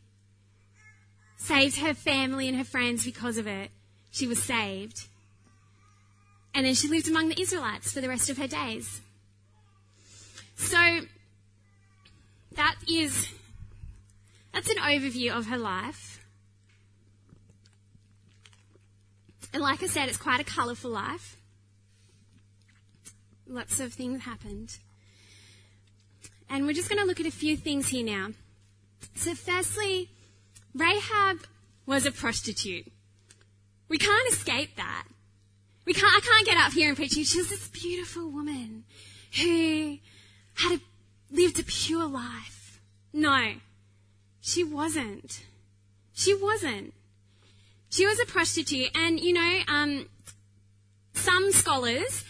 saved 1.37 1.78
her 1.78 1.92
family 1.92 2.48
and 2.48 2.56
her 2.56 2.64
friends 2.64 3.04
because 3.04 3.37
of 3.37 3.46
it. 3.46 3.70
She 4.10 4.26
was 4.26 4.42
saved. 4.42 5.06
And 6.54 6.64
then 6.64 6.75
she 6.75 6.88
lived 6.88 7.08
among 7.08 7.28
the 7.28 7.38
Israelites 7.38 7.92
for 7.92 8.00
the 8.00 8.08
rest 8.08 8.30
of 8.30 8.38
her 8.38 8.46
days. 8.46 9.02
So 10.56 11.00
that 12.52 12.76
is 12.90 13.32
that's 14.54 14.70
an 14.70 14.78
overview 14.78 15.37
of 15.37 15.46
her 15.48 15.58
life. 15.58 16.26
And 19.52 19.62
like 19.62 19.82
I 19.82 19.87
said, 19.87 20.08
it's 20.08 20.16
quite 20.16 20.40
a 20.40 20.44
colourful 20.44 20.90
life. 20.90 21.37
Lots 23.46 23.78
of 23.78 23.92
things 23.92 24.22
happened. 24.22 24.78
And 26.50 26.67
we're 26.67 26.73
just 26.73 26.88
going 26.88 27.00
to 27.00 27.07
look 27.07 27.21
at 27.21 27.26
a 27.26 27.31
few 27.31 27.57
things 27.57 27.88
here 27.88 28.05
now. 28.05 28.28
So, 29.14 29.35
firstly, 29.35 30.11
Rahab 30.75 31.40
was 31.87 32.07
a 32.07 32.12
prostitute. 32.12 32.87
We 33.88 33.99
can't 33.99 34.33
escape 34.33 34.76
that. 34.76 35.07
We 35.85 35.95
can't, 35.95 36.14
I 36.14 36.21
can't 36.21 36.47
get 36.47 36.59
up 36.59 36.73
here 36.73 36.88
and 36.88 36.97
preach. 36.97 37.12
She 37.12 37.38
was 37.38 37.49
this 37.49 37.69
beautiful 37.69 38.31
woman 38.31 38.85
who 39.40 39.99
had 40.55 40.78
a, 40.78 40.81
lived 41.31 41.59
a 41.59 41.62
pure 41.62 42.07
life. 42.07 42.81
No, 43.12 43.55
she 44.40 44.64
wasn't. 44.64 45.43
She 46.12 46.35
wasn't. 46.35 46.93
She 47.90 48.07
was 48.07 48.21
a 48.21 48.26
prostitute, 48.26 48.90
and 48.95 49.19
you 49.19 49.33
know, 49.33 49.61
um, 49.67 50.09
some 51.14 51.52
scholars 51.52 52.25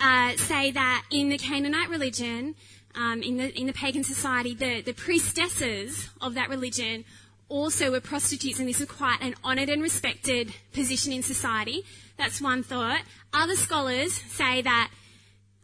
uh, 0.00 0.32
say 0.36 0.72
that 0.72 1.04
in 1.10 1.28
the 1.28 1.38
Canaanite 1.38 1.88
religion, 1.88 2.56
um, 2.94 3.22
in 3.22 3.36
the 3.36 3.58
in 3.58 3.66
the 3.66 3.72
pagan 3.72 4.04
society, 4.04 4.54
the 4.54 4.82
the 4.82 4.92
priestesses 4.92 6.08
of 6.20 6.34
that 6.34 6.48
religion 6.48 7.04
also 7.48 7.90
were 7.90 8.00
prostitutes, 8.00 8.58
and 8.58 8.68
this 8.68 8.80
was 8.80 8.88
quite 8.88 9.20
an 9.20 9.34
honoured 9.44 9.68
and 9.68 9.82
respected 9.82 10.52
position 10.72 11.12
in 11.12 11.22
society. 11.22 11.84
That's 12.16 12.40
one 12.40 12.62
thought. 12.62 13.02
Other 13.32 13.56
scholars 13.56 14.14
say 14.14 14.62
that 14.62 14.90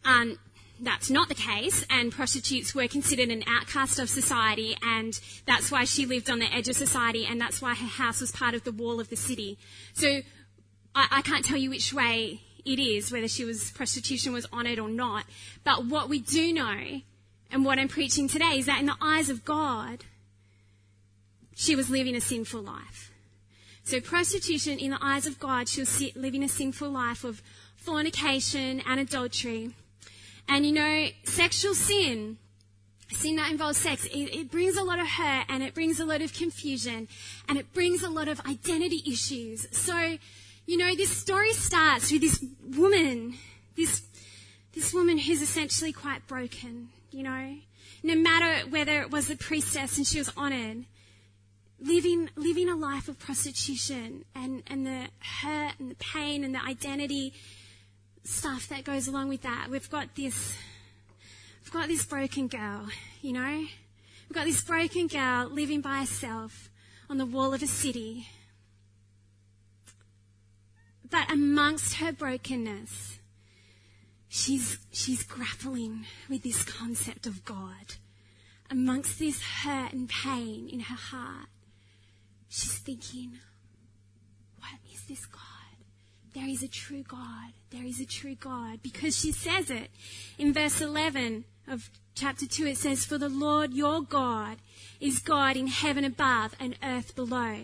um, 0.04 0.38
that's 0.80 1.11
not 1.11 1.28
the 1.28 1.35
case, 1.35 1.85
and 1.90 2.12
prostitutes 2.12 2.75
were 2.75 2.88
considered 2.88 3.30
an 3.30 3.42
outcast 3.47 3.99
of 3.99 4.08
society, 4.08 4.76
and 4.82 5.18
that's 5.47 5.70
why 5.70 5.85
she 5.85 6.06
lived 6.06 6.30
on 6.30 6.38
the 6.38 6.52
edge 6.52 6.68
of 6.68 6.76
society, 6.76 7.26
and 7.26 7.40
that's 7.40 7.61
why 7.61 7.75
her 7.75 7.87
house 7.87 8.20
was 8.20 8.30
part 8.30 8.54
of 8.54 8.64
the 8.64 8.73
wall 8.73 9.00
of 9.00 9.08
the 9.08 9.16
city. 9.16 9.58
So 9.94 10.20
I, 10.94 11.08
I 11.11 11.23
can't 11.23 11.44
tell 11.44 11.56
you 11.56 11.70
which 11.70 11.92
way 11.92 12.40
it 12.64 12.78
is, 12.78 13.11
whether 13.11 13.28
she 13.28 13.44
was 13.44 13.70
prostitution 13.73 14.32
was 14.32 14.47
honoured 14.52 14.78
or 14.78 14.88
not. 14.88 15.25
But 15.64 15.87
what 15.87 16.08
we 16.08 16.20
do 16.20 16.52
know, 16.52 17.00
and 17.50 17.64
what 17.64 17.78
I'm 17.78 17.88
preaching 17.88 18.28
today, 18.28 18.58
is 18.58 18.66
that 18.66 18.80
in 18.80 18.86
the 18.86 18.96
eyes 19.00 19.30
of 19.30 19.44
God, 19.44 20.04
she 21.54 21.74
was 21.74 21.90
living 21.90 22.14
a 22.14 22.20
sinful 22.20 22.62
life. 22.62 23.10
So 23.84 24.00
prostitution, 24.00 24.78
in 24.78 24.90
the 24.90 24.98
eyes 25.00 25.26
of 25.26 25.40
God, 25.40 25.68
she 25.68 25.80
was 25.80 26.14
living 26.14 26.44
a 26.44 26.48
sinful 26.48 26.90
life 26.90 27.24
of 27.24 27.42
fornication 27.74 28.80
and 28.86 29.00
adultery. 29.00 29.70
And 30.46 30.66
you 30.66 30.72
know, 30.72 31.08
sexual 31.24 31.74
sin, 31.74 32.36
sin 33.10 33.36
that 33.36 33.50
involves 33.50 33.78
sex, 33.78 34.04
it, 34.04 34.34
it, 34.34 34.50
brings 34.50 34.76
a 34.76 34.82
lot 34.82 34.98
of 34.98 35.06
hurt 35.06 35.46
and 35.48 35.62
it 35.62 35.74
brings 35.74 36.00
a 36.00 36.04
lot 36.04 36.20
of 36.20 36.34
confusion 36.34 37.08
and 37.48 37.58
it 37.58 37.72
brings 37.72 38.02
a 38.02 38.10
lot 38.10 38.28
of 38.28 38.40
identity 38.40 39.02
issues. 39.06 39.66
So, 39.72 40.18
you 40.66 40.76
know, 40.76 40.94
this 40.94 41.16
story 41.16 41.52
starts 41.54 42.12
with 42.12 42.20
this 42.20 42.44
woman, 42.76 43.34
this, 43.76 44.02
this 44.74 44.92
woman 44.92 45.18
who's 45.18 45.40
essentially 45.40 45.92
quite 45.92 46.26
broken, 46.26 46.90
you 47.18 47.25
know. 47.25 47.56
No 48.04 48.14
matter 48.14 48.68
whether 48.70 49.00
it 49.00 49.10
was 49.10 49.28
a 49.28 49.34
priestess 49.34 49.98
and 49.98 50.06
she 50.06 50.18
was 50.18 50.32
honored, 50.37 50.84
living, 51.80 52.30
living 52.37 52.68
a 52.68 52.76
life 52.76 53.08
of 53.08 53.18
prostitution 53.18 54.25
and, 54.37 54.62
and 54.68 54.87
the 54.87 55.08
hurt 55.42 55.75
and 55.80 55.90
the 55.90 55.96
pain 55.96 56.44
and 56.44 56.54
the 56.54 56.62
identity 56.62 57.34
stuff 58.22 58.68
that 58.68 58.84
goes 58.84 59.08
along 59.08 59.28
with 59.28 59.42
that. 59.42 59.66
We've 59.68 59.90
got 59.90 60.14
this, 60.14 60.56
we've 61.64 61.72
got 61.72 61.88
this 61.88 62.04
broken 62.04 62.46
girl, 62.46 62.87
you 63.20 63.32
know? 63.32 63.66
We've 64.28 64.34
got 64.34 64.44
this 64.44 64.62
broken 64.62 65.08
girl 65.08 65.48
living 65.48 65.80
by 65.80 65.98
herself 65.98 66.70
on 67.10 67.18
the 67.18 67.26
wall 67.26 67.52
of 67.52 67.64
a 67.64 67.66
city. 67.66 68.28
But 71.10 71.32
amongst 71.32 71.94
her 71.94 72.12
brokenness, 72.12 73.17
she's, 74.28 74.78
she's 74.92 75.23
grappling 75.23 76.04
with 76.28 76.42
this 76.42 76.62
concept 76.62 77.26
of 77.26 77.44
God. 77.44 77.97
Amongst 78.70 79.18
this 79.18 79.42
hurt 79.42 79.92
and 79.92 80.08
pain 80.08 80.68
in 80.70 80.80
her 80.80 80.94
heart, 80.94 81.49
she's 82.49 82.78
thinking, 82.78 83.38
what 84.58 84.78
is 84.92 85.02
this 85.06 85.25
God? 85.26 85.42
There 86.35 86.49
is 86.49 86.62
a 86.62 86.68
true 86.68 87.02
God. 87.02 87.52
There 87.70 87.85
is 87.85 88.00
a 88.00 88.06
true 88.06 88.35
God. 88.35 88.80
Because 88.82 89.18
she 89.18 89.32
says 89.32 89.70
it 89.70 89.90
in 90.38 90.52
verse 90.52 90.80
11 90.80 91.44
of 91.66 91.90
chapter 92.14 92.47
2. 92.47 92.66
It 92.66 92.76
says, 92.76 93.04
For 93.04 93.18
the 93.18 93.28
Lord 93.28 93.73
your 93.73 94.02
God 94.02 94.58
is 95.00 95.18
God 95.18 95.56
in 95.56 95.68
heaven 95.68 96.04
above 96.04 96.54
and 96.61 96.76
earth 96.82 97.16
below. 97.16 97.56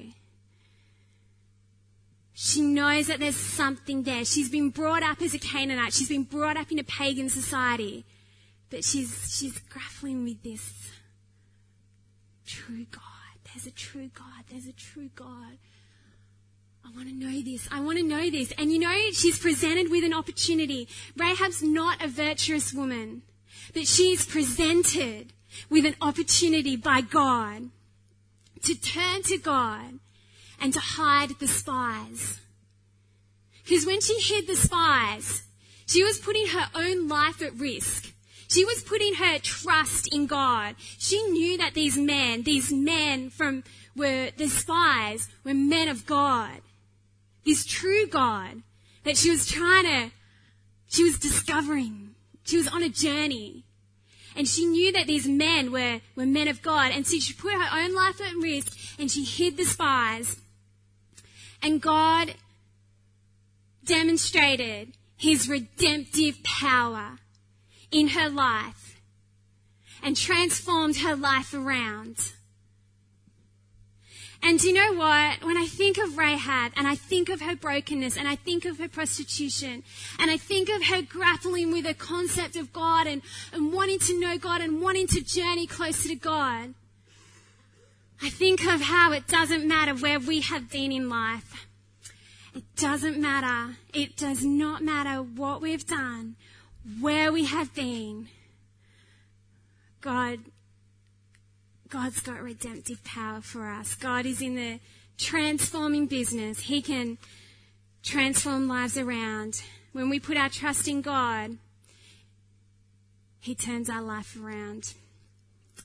She 2.34 2.62
knows 2.62 3.06
that 3.06 3.20
there's 3.20 3.36
something 3.36 4.02
there. 4.02 4.24
She's 4.24 4.50
been 4.50 4.70
brought 4.70 5.04
up 5.04 5.22
as 5.22 5.34
a 5.34 5.38
Canaanite. 5.38 5.92
She's 5.94 6.08
been 6.08 6.24
brought 6.24 6.56
up 6.56 6.72
in 6.72 6.80
a 6.80 6.84
pagan 6.84 7.28
society. 7.28 8.04
But 8.70 8.84
she's, 8.84 9.32
she's 9.32 9.56
grappling 9.60 10.24
with 10.24 10.42
this 10.42 10.90
true 12.44 12.86
God. 12.90 13.02
There's 13.44 13.66
a 13.66 13.70
true 13.70 14.10
God. 14.12 14.44
There's 14.50 14.66
a 14.66 14.72
true 14.72 15.10
God. 15.14 15.58
I 16.84 16.90
want 16.96 17.08
to 17.08 17.14
know 17.14 17.40
this. 17.40 17.68
I 17.70 17.80
want 17.80 17.98
to 17.98 18.04
know 18.04 18.28
this. 18.28 18.52
And 18.58 18.72
you 18.72 18.80
know, 18.80 18.92
she's 19.12 19.38
presented 19.38 19.92
with 19.92 20.02
an 20.02 20.12
opportunity. 20.12 20.88
Rahab's 21.16 21.62
not 21.62 22.04
a 22.04 22.08
virtuous 22.08 22.74
woman, 22.74 23.22
but 23.72 23.86
she's 23.86 24.26
presented 24.26 25.32
with 25.70 25.86
an 25.86 25.94
opportunity 26.00 26.74
by 26.74 27.00
God 27.00 27.70
to 28.62 28.74
turn 28.74 29.22
to 29.22 29.38
God 29.38 30.00
and 30.61 30.73
to 30.73 30.80
hide 30.80 31.30
the 31.38 31.49
spies. 31.49 32.40
Because 33.64 33.87
when 33.87 34.00
she 34.00 34.20
hid 34.20 34.46
the 34.46 34.56
spies, 34.56 35.42
she 35.87 36.02
was 36.02 36.18
putting 36.18 36.49
her 36.49 36.68
own 36.75 37.08
life 37.08 37.42
at 37.42 37.58
risk. 37.58 38.12
She 38.49 38.64
was 38.64 38.82
putting 38.82 39.14
her 39.14 39.38
trust 39.38 40.12
in 40.14 40.26
God. 40.26 40.76
She 40.99 41.23
knew 41.30 41.58
that 41.58 41.75
these 41.75 41.96
men, 41.96 42.42
these 42.42 42.70
men 42.70 43.30
from 43.30 43.64
were 43.96 44.30
the 44.37 44.49
spies, 44.49 45.28
were 45.44 45.54
men 45.54 45.88
of 45.88 46.06
God 46.06 46.61
this 47.44 47.64
true 47.64 48.06
God 48.06 48.62
that 49.04 49.16
she 49.16 49.30
was 49.30 49.46
trying 49.46 49.84
to, 49.84 50.11
she 50.88 51.04
was 51.04 51.18
discovering. 51.18 52.14
She 52.44 52.56
was 52.56 52.68
on 52.68 52.82
a 52.82 52.88
journey. 52.88 53.64
And 54.37 54.49
she 54.49 54.66
knew 54.66 54.92
that 54.92 55.06
these 55.06 55.28
men 55.28 55.70
were, 55.70 56.00
were 56.16 56.26
men 56.26 56.49
of 56.49 56.62
God. 56.62 56.90
And 56.92 57.06
so 57.06 57.18
she 57.18 57.32
put 57.34 57.52
her 57.52 57.78
own 57.78 57.94
life 57.94 58.20
at 58.20 58.34
risk 58.34 58.76
and 58.99 59.11
she 59.11 59.25
hid 59.25 59.56
the 59.56 59.64
spies. 59.64 60.40
And 61.62 61.80
God 61.80 62.34
demonstrated 63.84 64.92
his 65.16 65.49
redemptive 65.49 66.42
power 66.42 67.18
in 67.90 68.08
her 68.08 68.28
life 68.28 69.00
and 70.02 70.16
transformed 70.16 70.99
her 70.99 71.16
life 71.16 71.54
around. 71.54 72.32
And 74.42 74.58
do 74.58 74.68
you 74.68 74.75
know 74.75 74.92
what? 74.92 75.42
When 75.42 75.56
I 75.56 75.66
think 75.66 75.96
of 75.96 76.18
Rahab 76.18 76.73
and 76.76 76.87
I 76.87 76.96
think 76.96 77.30
of 77.30 77.40
her 77.40 77.56
brokenness 77.56 78.18
and 78.18 78.28
I 78.28 78.37
think 78.37 78.66
of 78.66 78.76
her 78.78 78.88
prostitution 78.88 79.82
and 80.18 80.30
I 80.30 80.37
think 80.37 80.68
of 80.68 80.84
her 80.84 81.00
grappling 81.00 81.73
with 81.73 81.84
the 81.84 81.94
concept 81.94 82.54
of 82.54 82.70
God 82.70 83.06
and, 83.06 83.23
and 83.54 83.73
wanting 83.73 84.00
to 84.00 84.20
know 84.20 84.37
God 84.37 84.61
and 84.61 84.82
wanting 84.82 85.06
to 85.08 85.23
journey 85.23 85.66
closer 85.66 86.08
to 86.11 86.14
God, 86.14 86.75
I 88.23 88.30
think 88.30 88.64
of 88.64 88.80
how 88.80 89.12
it 89.12 89.26
doesn't 89.26 89.66
matter 89.66 89.94
where 89.94 90.18
we 90.18 90.40
have 90.40 90.71
been 90.71 90.92
in 90.92 91.09
life. 91.09 91.66
It 92.54 92.64
doesn't 92.76 93.18
matter. 93.21 93.76
It 93.92 94.16
does 94.16 94.44
not 94.44 94.83
matter 94.83 95.23
what 95.23 95.61
we've 95.61 95.87
done, 95.87 96.37
where 97.00 97.33
we 97.33 97.44
have 97.47 97.75
been. 97.75 98.28
God, 100.00 100.38
God's 101.88 102.21
got 102.21 102.40
redemptive 102.40 103.02
power 103.04 103.40
for 103.40 103.68
us. 103.68 103.94
God 103.94 104.26
is 104.26 104.40
in 104.40 104.54
the 104.54 104.78
transforming 105.18 106.06
business. 106.06 106.61
He 106.61 106.83
can 106.83 107.18
transform 108.02 108.68
lives 108.68 108.97
around. 108.97 109.62
When 109.92 110.09
we 110.09 110.21
put 110.21 110.37
our 110.37 110.49
trust 110.49 110.87
in 110.87 111.02
God, 111.02 111.56
He 113.40 113.54
turns 113.54 113.90
our 113.90 114.02
life 114.02 114.37
around. 114.40 114.94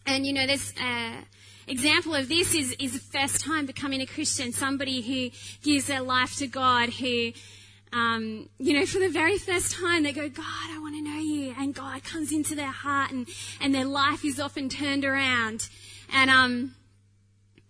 And 0.06 0.26
you 0.26 0.34
know, 0.34 0.48
there's 0.48 0.74
an 0.82 1.26
example 1.68 2.16
of 2.16 2.28
this 2.28 2.54
is, 2.54 2.72
is 2.80 2.94
the 2.94 3.00
first 3.00 3.42
time 3.44 3.66
becoming 3.66 4.02
a 4.02 4.06
Christian, 4.06 4.52
somebody 4.52 5.02
who 5.02 5.36
gives 5.62 5.88
their 5.88 6.02
life 6.02 6.36
to 6.38 6.48
God, 6.48 6.90
who, 6.90 7.32
um, 7.94 8.50
you 8.58 8.74
know, 8.74 8.86
for 8.86 9.00
the 9.00 9.10
very 9.10 9.38
first 9.38 9.74
time 9.74 10.04
they 10.04 10.14
go, 10.14 10.30
God, 10.30 10.70
I 10.72 10.80
want 10.80 10.96
to 10.96 11.02
know 11.02 11.20
you. 11.20 11.54
And 11.58 11.74
God 11.74 12.04
comes 12.04 12.32
into 12.32 12.56
their 12.56 12.72
heart 12.72 13.12
and, 13.12 13.28
and 13.62 13.74
their 13.74 13.86
life 13.86 14.26
is 14.26 14.40
often 14.40 14.70
turned 14.70 15.06
around. 15.06 15.70
And, 16.12 16.30
um, 16.30 16.76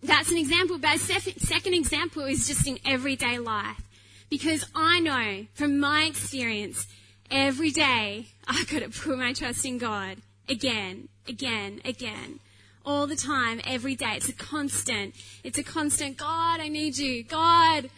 that's 0.02 0.30
an 0.30 0.38
example, 0.38 0.78
but 0.78 0.96
a 0.96 0.98
second 0.98 1.74
example 1.74 2.24
is 2.24 2.48
just 2.48 2.66
in 2.66 2.78
everyday 2.86 3.38
life. 3.38 3.82
Because 4.30 4.64
I 4.74 5.00
know 5.00 5.46
from 5.54 5.78
my 5.78 6.04
experience, 6.04 6.86
every 7.30 7.70
day 7.70 8.28
I've 8.48 8.68
got 8.70 8.80
to 8.80 8.88
put 8.88 9.18
my 9.18 9.32
trust 9.32 9.64
in 9.66 9.76
God 9.76 10.18
again, 10.48 11.08
again, 11.28 11.80
again. 11.84 12.40
All 12.84 13.06
the 13.06 13.16
time, 13.16 13.60
every 13.64 13.94
day. 13.94 14.14
It's 14.16 14.28
a 14.28 14.32
constant. 14.32 15.14
It's 15.44 15.58
a 15.58 15.62
constant. 15.62 16.16
God, 16.16 16.60
I 16.60 16.68
need 16.68 16.96
you. 16.96 17.22
God, 17.22 17.90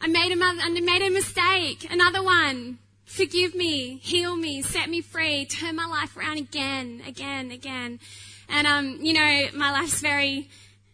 I 0.00 0.06
made 0.06 0.30
a, 0.30 0.44
I 0.44 0.68
made 0.68 1.02
a 1.02 1.10
mistake. 1.10 1.90
Another 1.90 2.22
one. 2.22 2.78
Forgive 3.06 3.54
me, 3.54 3.98
heal 3.98 4.34
me, 4.34 4.62
set 4.62 4.88
me 4.88 5.00
free, 5.00 5.44
turn 5.44 5.76
my 5.76 5.86
life 5.86 6.16
around 6.16 6.38
again, 6.38 7.02
again, 7.06 7.50
again. 7.50 8.00
And, 8.48 8.66
um, 8.66 8.98
you 9.00 9.12
know, 9.12 9.48
my 9.54 9.70
life's 9.72 10.00
very, 10.00 10.48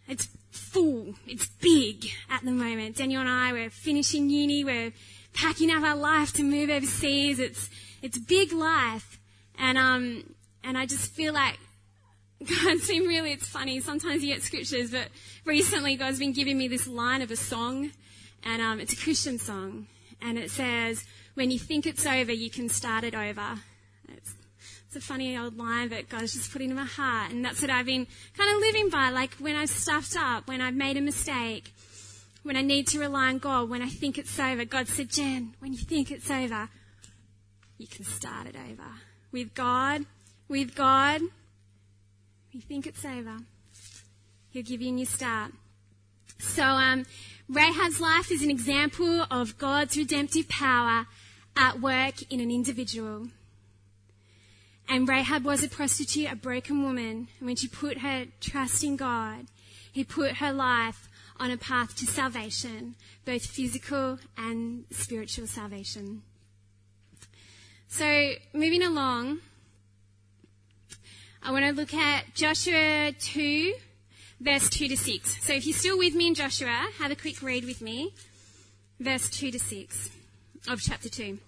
it's 0.07 0.27
full. 0.51 1.15
It's 1.25 1.47
big 1.47 2.11
at 2.29 2.43
the 2.43 2.51
moment. 2.51 2.97
Daniel 2.97 3.21
and 3.21 3.29
I, 3.29 3.53
we're 3.53 3.69
finishing 3.69 4.29
uni. 4.29 4.63
We're 4.63 4.91
packing 5.33 5.71
up 5.71 5.83
our 5.83 5.95
life 5.95 6.33
to 6.33 6.43
move 6.43 6.69
overseas. 6.69 7.39
It's, 7.39 7.69
it's 8.01 8.17
big 8.17 8.51
life. 8.51 9.19
And, 9.57 9.77
um, 9.77 10.33
and 10.63 10.77
I 10.77 10.85
just 10.85 11.11
feel 11.11 11.33
like 11.33 11.59
God 12.63 12.79
seemed 12.79 13.07
really, 13.07 13.31
it's 13.31 13.47
funny. 13.47 13.79
Sometimes 13.79 14.23
you 14.23 14.33
get 14.33 14.43
scriptures, 14.43 14.91
but 14.91 15.07
recently 15.45 15.95
God's 15.95 16.19
been 16.19 16.33
giving 16.33 16.57
me 16.57 16.67
this 16.67 16.87
line 16.87 17.21
of 17.21 17.31
a 17.31 17.35
song. 17.35 17.91
And, 18.43 18.61
um, 18.61 18.79
it's 18.79 18.93
a 18.93 18.97
Christian 18.97 19.37
song. 19.37 19.87
And 20.21 20.37
it 20.37 20.49
says, 20.49 21.03
when 21.35 21.51
you 21.51 21.59
think 21.59 21.85
it's 21.85 22.05
over, 22.05 22.31
you 22.31 22.49
can 22.49 22.69
start 22.69 23.03
it 23.03 23.13
over. 23.13 23.59
It's 24.93 25.05
a 25.05 25.07
funny 25.07 25.37
old 25.37 25.57
line 25.57 25.87
that 25.89 26.09
God's 26.09 26.33
just 26.33 26.51
put 26.51 26.61
into 26.61 26.75
my 26.75 26.83
heart. 26.83 27.31
And 27.31 27.45
that's 27.45 27.61
what 27.61 27.71
I've 27.71 27.85
been 27.85 28.05
kind 28.37 28.53
of 28.53 28.59
living 28.59 28.89
by. 28.89 29.09
Like 29.09 29.35
when 29.35 29.55
I've 29.55 29.69
stuffed 29.69 30.17
up, 30.17 30.49
when 30.49 30.59
I've 30.59 30.75
made 30.75 30.97
a 30.97 31.01
mistake, 31.01 31.73
when 32.43 32.57
I 32.57 32.61
need 32.61 32.87
to 32.87 32.99
rely 32.99 33.29
on 33.29 33.37
God, 33.37 33.69
when 33.69 33.81
I 33.81 33.87
think 33.87 34.17
it's 34.17 34.37
over. 34.37 34.65
God 34.65 34.89
said, 34.89 35.09
Jen, 35.09 35.53
when 35.59 35.71
you 35.71 35.79
think 35.79 36.11
it's 36.11 36.29
over, 36.29 36.67
you 37.77 37.87
can 37.87 38.03
start 38.03 38.47
it 38.47 38.55
over. 38.57 38.89
With 39.31 39.53
God, 39.53 40.05
with 40.51 40.75
God, 40.75 41.21
you 42.51 42.59
think 42.59 42.85
it's 42.85 43.05
over. 43.05 43.37
He'll 44.49 44.63
give 44.63 44.81
you 44.81 44.89
a 44.89 44.91
new 44.91 45.05
start. 45.05 45.53
So, 46.39 46.63
um, 46.63 47.05
Rahab's 47.47 48.01
life 48.01 48.29
is 48.29 48.43
an 48.43 48.49
example 48.49 49.25
of 49.31 49.57
God's 49.57 49.95
redemptive 49.95 50.49
power 50.49 51.07
at 51.55 51.79
work 51.79 52.15
in 52.29 52.41
an 52.41 52.51
individual. 52.51 53.29
And 54.89 55.07
Rahab 55.07 55.45
was 55.45 55.63
a 55.63 55.69
prostitute, 55.69 56.29
a 56.29 56.35
broken 56.35 56.83
woman. 56.83 57.29
And 57.39 57.47
when 57.47 57.55
she 57.55 57.69
put 57.69 57.99
her 57.99 58.25
trust 58.41 58.83
in 58.83 58.97
God, 58.97 59.45
He 59.89 60.03
put 60.03 60.37
her 60.37 60.51
life 60.51 61.07
on 61.39 61.49
a 61.49 61.55
path 61.55 61.95
to 61.95 62.05
salvation, 62.05 62.95
both 63.23 63.45
physical 63.45 64.19
and 64.37 64.83
spiritual 64.91 65.47
salvation. 65.47 66.23
So, 67.87 68.33
moving 68.53 68.83
along, 68.83 69.39
I 71.43 71.51
want 71.51 71.65
to 71.65 71.71
look 71.71 71.91
at 71.95 72.35
Joshua 72.35 73.13
2, 73.19 73.73
verse 74.39 74.69
2 74.69 74.89
to 74.89 74.95
6. 74.95 75.43
So, 75.43 75.53
if 75.53 75.65
you're 75.65 75.75
still 75.75 75.97
with 75.97 76.13
me 76.13 76.27
in 76.27 76.35
Joshua, 76.35 76.87
have 76.99 77.09
a 77.09 77.15
quick 77.15 77.41
read 77.41 77.65
with 77.65 77.81
me. 77.81 78.13
Verse 78.99 79.27
2 79.27 79.49
to 79.49 79.57
6 79.57 80.11
of 80.69 80.79
chapter 80.81 81.09
2. 81.09 81.39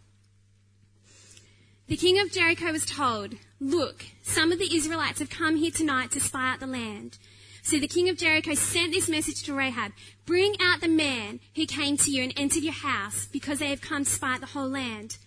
The 1.88 1.95
king 1.95 2.19
of 2.19 2.32
Jericho 2.32 2.71
was 2.71 2.88
told, 2.88 3.36
Look, 3.60 4.06
some 4.23 4.51
of 4.51 4.58
the 4.58 4.75
Israelites 4.75 5.19
have 5.19 5.29
come 5.29 5.58
here 5.58 5.69
tonight 5.69 6.10
to 6.12 6.19
spy 6.19 6.53
out 6.53 6.60
the 6.60 6.65
land. 6.65 7.19
So 7.62 7.77
the 7.77 7.88
king 7.88 8.10
of 8.10 8.17
Jericho 8.17 8.56
sent 8.56 8.93
this 8.93 9.08
message 9.08 9.43
to 9.43 9.53
Rahab 9.53 9.91
Bring 10.25 10.56
out 10.60 10.82
the 10.82 10.88
man 10.88 11.39
who 11.56 11.67
came 11.67 11.97
to 11.97 12.10
you 12.10 12.23
and 12.23 12.34
entered 12.36 12.63
your 12.63 12.73
house, 12.73 13.27
because 13.32 13.60
they 13.60 13.69
have 13.69 13.82
come 13.82 14.06
to 14.06 14.10
spy 14.10 14.34
out 14.34 14.39
the 14.39 14.47
whole 14.47 14.69
land. 14.69 15.17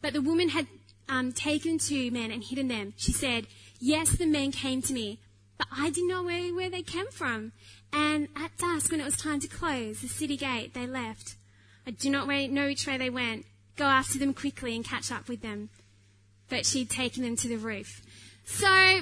But 0.00 0.14
the 0.14 0.22
woman 0.22 0.48
had 0.48 0.66
um, 1.08 1.32
taken 1.32 1.78
two 1.78 2.10
men 2.10 2.30
and 2.30 2.42
hidden 2.42 2.68
them. 2.68 2.94
She 2.96 3.12
said, 3.12 3.46
Yes, 3.78 4.10
the 4.10 4.26
men 4.26 4.50
came 4.50 4.82
to 4.82 4.92
me, 4.92 5.20
but 5.56 5.68
I 5.70 5.90
didn't 5.90 6.08
know 6.08 6.22
where, 6.22 6.54
where 6.54 6.70
they 6.70 6.82
came 6.82 7.08
from. 7.10 7.52
And 7.92 8.28
at 8.36 8.56
dusk, 8.58 8.90
when 8.90 9.00
it 9.00 9.04
was 9.04 9.16
time 9.16 9.40
to 9.40 9.48
close 9.48 10.00
the 10.00 10.08
city 10.08 10.36
gate, 10.36 10.74
they 10.74 10.86
left. 10.86 11.36
I 11.86 11.92
do 11.92 12.10
not 12.10 12.26
know 12.26 12.66
which 12.66 12.86
way 12.86 12.98
they 12.98 13.10
went. 13.10 13.46
Go 13.76 13.84
after 13.84 14.18
them 14.18 14.34
quickly 14.34 14.74
and 14.74 14.84
catch 14.84 15.12
up 15.12 15.28
with 15.28 15.40
them 15.40 15.70
But 16.48 16.66
she'd 16.66 16.90
taken 16.90 17.22
them 17.22 17.36
to 17.36 17.48
the 17.48 17.56
roof. 17.56 18.02
So, 18.44 19.00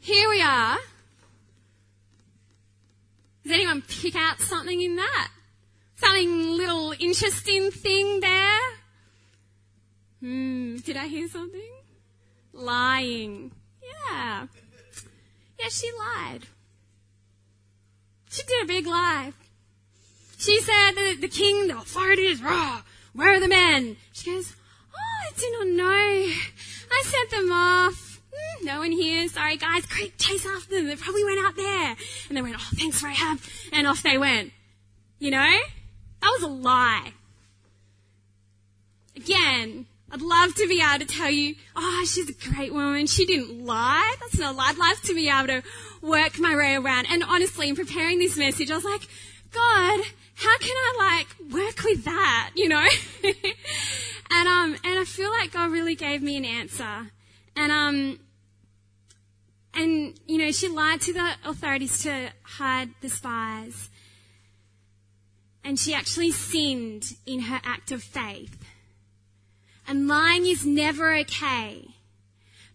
here 0.00 0.28
we 0.28 0.42
are. 0.42 0.78
Does 3.42 3.52
anyone 3.52 3.82
pick 3.82 4.14
out 4.14 4.40
something 4.40 4.80
in 4.80 4.96
that? 4.96 5.30
Something 5.96 6.56
little 6.56 6.94
interesting 6.98 7.70
thing 7.70 8.20
there? 8.20 8.60
Hmm, 10.20 10.76
did 10.78 10.96
I 10.96 11.06
hear 11.06 11.28
something? 11.28 11.79
Lying. 12.52 13.52
Yeah. 13.82 14.46
Yeah, 15.58 15.68
she 15.68 15.90
lied. 15.98 16.46
She 18.30 18.42
did 18.44 18.64
a 18.64 18.66
big 18.66 18.86
lie. 18.86 19.32
She 20.38 20.60
said 20.60 20.92
that 20.92 21.18
the 21.20 21.28
king, 21.28 21.68
the 21.68 21.76
authorities, 21.76 22.42
raw, 22.42 22.82
where 23.12 23.34
are 23.34 23.40
the 23.40 23.48
men? 23.48 23.96
She 24.12 24.30
goes, 24.30 24.54
Oh, 24.94 25.28
I 25.28 25.32
do 25.38 25.56
not 25.58 25.76
know. 25.76 26.32
I 26.92 27.02
sent 27.04 27.30
them 27.30 27.52
off. 27.52 28.20
Hmm, 28.32 28.66
no 28.66 28.78
one 28.78 28.92
here. 28.92 29.28
Sorry, 29.28 29.56
guys. 29.56 29.86
Quick, 29.86 30.16
chase 30.18 30.46
after 30.46 30.76
them. 30.76 30.86
They 30.86 30.96
probably 30.96 31.24
went 31.24 31.44
out 31.44 31.56
there. 31.56 31.96
And 32.28 32.36
they 32.36 32.42
went, 32.42 32.56
oh, 32.56 32.68
thanks, 32.74 33.02
Rahab. 33.02 33.38
And 33.72 33.86
off 33.86 34.02
they 34.02 34.18
went. 34.18 34.52
You 35.18 35.30
know? 35.30 35.58
That 36.22 36.30
was 36.38 36.42
a 36.42 36.48
lie. 36.48 37.12
Again, 39.16 39.86
I'd 40.12 40.22
love 40.22 40.54
to 40.56 40.66
be 40.66 40.82
able 40.82 41.04
to 41.04 41.06
tell 41.06 41.30
you, 41.30 41.54
oh, 41.76 42.04
she's 42.06 42.28
a 42.28 42.50
great 42.50 42.72
woman. 42.72 43.06
She 43.06 43.26
didn't 43.26 43.64
lie. 43.64 44.16
That's 44.20 44.38
not 44.38 44.54
a 44.54 44.56
lie. 44.56 44.70
I'd 44.70 44.78
love 44.78 45.00
to 45.02 45.14
be 45.14 45.28
able 45.28 45.46
to 45.48 45.62
work 46.02 46.38
my 46.38 46.56
way 46.56 46.74
around. 46.74 47.06
And 47.10 47.22
honestly, 47.22 47.68
in 47.68 47.76
preparing 47.76 48.18
this 48.18 48.36
message, 48.36 48.70
I 48.70 48.74
was 48.74 48.84
like, 48.84 49.02
God, 49.52 50.00
how 50.34 50.58
can 50.58 50.74
I 50.74 50.96
like 50.98 51.52
work 51.52 51.84
with 51.84 52.04
that? 52.04 52.50
You 52.54 52.68
know? 52.68 52.88
And 54.30 54.48
um, 54.48 54.76
and 54.84 54.98
I 54.98 55.04
feel 55.04 55.30
like 55.30 55.52
God 55.52 55.72
really 55.72 55.96
gave 55.96 56.22
me 56.22 56.36
an 56.36 56.44
answer. 56.44 57.10
And 57.56 57.72
um, 57.72 58.20
and 59.74 60.18
you 60.26 60.38
know, 60.38 60.52
she 60.52 60.68
lied 60.68 61.00
to 61.02 61.12
the 61.12 61.32
authorities 61.44 62.02
to 62.04 62.30
hide 62.42 62.90
the 63.00 63.10
spies. 63.10 63.90
And 65.64 65.78
she 65.78 65.92
actually 65.92 66.30
sinned 66.30 67.16
in 67.26 67.40
her 67.40 67.60
act 67.64 67.90
of 67.90 68.02
faith. 68.02 68.56
And 69.86 70.06
lying 70.06 70.46
is 70.46 70.64
never 70.64 71.14
okay. 71.16 71.86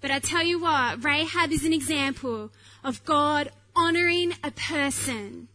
But 0.01 0.11
I 0.11 0.19
tell 0.19 0.43
you 0.43 0.59
what, 0.59 1.03
Rahab 1.03 1.51
is 1.51 1.65
an 1.65 1.73
example 1.73 2.51
of 2.83 3.03
God 3.05 3.49
honoring 3.75 4.33
a 4.43 4.51
person 4.51 5.47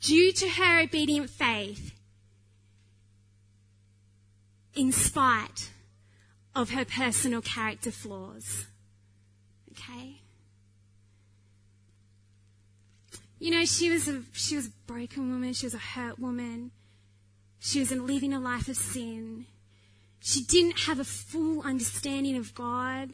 due 0.00 0.32
to 0.32 0.48
her 0.48 0.80
obedient 0.80 1.30
faith 1.30 1.92
in 4.74 4.92
spite 4.92 5.70
of 6.54 6.70
her 6.70 6.84
personal 6.84 7.42
character 7.42 7.90
flaws. 7.90 8.66
Okay? 9.72 10.20
You 13.38 13.50
know, 13.50 13.64
she 13.64 13.90
was 13.90 14.06
a 14.06 14.22
she 14.32 14.56
was 14.56 14.66
a 14.66 14.70
broken 14.86 15.30
woman, 15.30 15.52
she 15.52 15.66
was 15.66 15.74
a 15.74 15.78
hurt 15.78 16.18
woman. 16.18 16.70
She 17.58 17.80
was 17.80 17.90
living 17.90 18.32
a 18.32 18.40
life 18.40 18.68
of 18.68 18.76
sin. 18.76 19.46
She 20.22 20.42
didn't 20.44 20.80
have 20.80 21.00
a 21.00 21.04
full 21.04 21.62
understanding 21.62 22.36
of 22.36 22.54
God. 22.54 23.10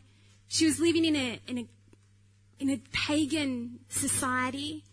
She 0.46 0.66
was 0.66 0.78
living 0.78 1.04
in 1.04 1.16
a 1.16 1.40
in 1.48 1.58
a 1.58 1.66
in 2.60 2.70
a 2.70 2.80
pagan 2.92 3.80
society, 3.88 4.84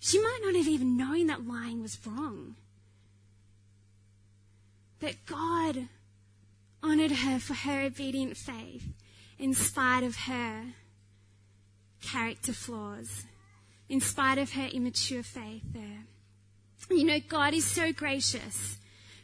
she 0.00 0.18
might 0.20 0.40
not 0.42 0.54
have 0.54 0.68
even 0.68 0.96
known 0.96 1.26
that 1.26 1.46
lying 1.46 1.82
was 1.82 1.98
wrong. 2.06 2.56
But 5.00 5.14
God 5.26 5.88
honored 6.82 7.12
her 7.12 7.38
for 7.38 7.54
her 7.54 7.82
obedient 7.82 8.36
faith 8.36 8.84
in 9.38 9.54
spite 9.54 10.02
of 10.02 10.16
her 10.16 10.64
character 12.02 12.52
flaws, 12.52 13.24
in 13.88 14.00
spite 14.00 14.38
of 14.38 14.52
her 14.52 14.66
immature 14.72 15.22
faith 15.22 15.62
there. 15.72 16.04
You 16.90 17.04
know, 17.04 17.20
God 17.20 17.54
is 17.54 17.64
so 17.64 17.92
gracious. 17.92 18.78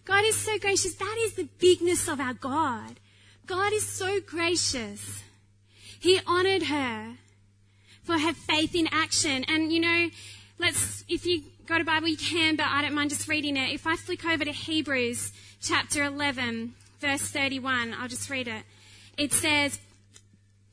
God 0.05 0.25
is 0.25 0.37
so 0.37 0.59
gracious. 0.59 0.95
That 0.95 1.17
is 1.21 1.35
the 1.35 1.49
bigness 1.59 2.09
of 2.09 2.21
our 2.21 2.35
God. 2.35 3.01
God 3.47 3.73
is 3.73 3.87
so 3.87 4.21
gracious. 4.21 5.23
He 5.99 6.21
honored 6.27 6.65
her 6.65 7.15
for 8.03 8.19
her 8.19 8.33
faith 8.33 8.75
in 8.75 8.89
action. 8.91 9.45
And 9.49 9.73
you 9.73 9.81
know, 9.81 10.11
let's, 10.59 11.05
if 11.09 11.25
you 11.25 11.43
got 11.67 11.81
a 11.81 11.85
Bible, 11.85 12.09
you 12.09 12.17
can, 12.17 12.57
but 12.57 12.67
I 12.67 12.83
don't 12.83 12.95
mind 12.95 13.11
just 13.11 13.29
reading 13.29 13.57
it. 13.57 13.73
If 13.73 13.87
I 13.87 13.97
flick 13.97 14.25
over 14.27 14.45
to 14.45 14.53
Hebrews 14.53 15.33
chapter 15.63 16.05
11, 16.05 16.75
verse 17.01 17.23
31, 17.23 17.95
I'll 17.95 18.09
just 18.09 18.29
read 18.29 18.49
it. 18.49 18.63
It 19.17 19.33
says, 19.33 19.79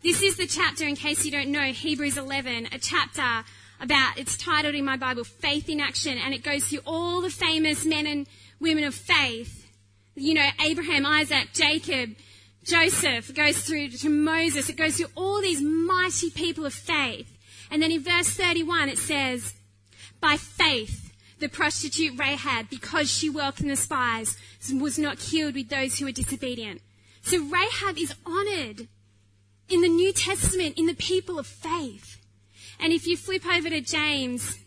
this 0.04 0.22
is 0.22 0.36
the 0.36 0.48
chapter, 0.48 0.86
in 0.86 0.96
case 0.96 1.24
you 1.24 1.32
don't 1.32 1.52
know, 1.52 1.72
Hebrews 1.72 2.18
11, 2.18 2.70
a 2.72 2.80
chapter 2.80 3.46
about, 3.80 4.18
it's 4.18 4.36
titled 4.36 4.76
in 4.76 4.84
my 4.84 4.98
Bible, 4.98 5.24
Faith 5.24 5.70
in 5.70 5.80
Action, 5.80 6.18
and 6.18 6.34
it 6.34 6.44
goes 6.44 6.66
through 6.66 6.82
all 6.86 7.22
the 7.22 7.30
famous 7.30 7.86
men 7.86 8.08
and 8.08 8.28
women 8.62 8.84
of 8.84 8.96
faith. 8.96 9.68
You 10.16 10.36
know, 10.36 10.48
Abraham, 10.64 11.06
Isaac, 11.06 11.50
Jacob, 11.54 12.12
Joseph, 12.64 13.30
it 13.30 13.36
goes 13.36 13.58
through 13.62 13.90
to 13.90 14.10
Moses, 14.10 14.70
it 14.70 14.78
goes 14.78 14.98
through 14.98 15.08
all 15.16 15.42
these 15.42 15.62
mighty 15.62 16.30
people 16.30 16.66
of 16.66 16.74
faith. 16.74 17.38
And 17.72 17.82
then 17.82 17.92
in 17.92 18.04
verse 18.04 18.30
31 18.30 18.90
it 18.90 18.98
says, 18.98 19.56
by 20.20 20.38
faith, 20.38 21.12
the 21.40 21.50
prostitute 21.50 22.20
Rahab, 22.20 22.70
because 22.70 23.12
she 23.12 23.30
welcomed 23.30 23.72
the 23.72 23.76
spies, 23.76 24.38
was 24.72 25.00
not 25.00 25.18
killed 25.18 25.56
with 25.56 25.70
those 25.70 25.98
who 25.98 26.06
were 26.06 26.12
disobedient. 26.12 26.82
So 27.24 27.44
Rahab 27.44 27.98
is 27.98 28.14
honored 28.26 28.88
in 29.68 29.82
the 29.82 29.90
New 29.90 30.14
Testament 30.14 30.78
in 30.78 30.86
the 30.86 30.94
people 30.94 31.40
of 31.40 31.48
faith. 31.48 32.20
And 32.80 32.94
if 32.94 33.08
you 33.08 33.18
flip 33.18 33.46
over 33.46 33.70
to 33.70 33.82
James 33.82 34.60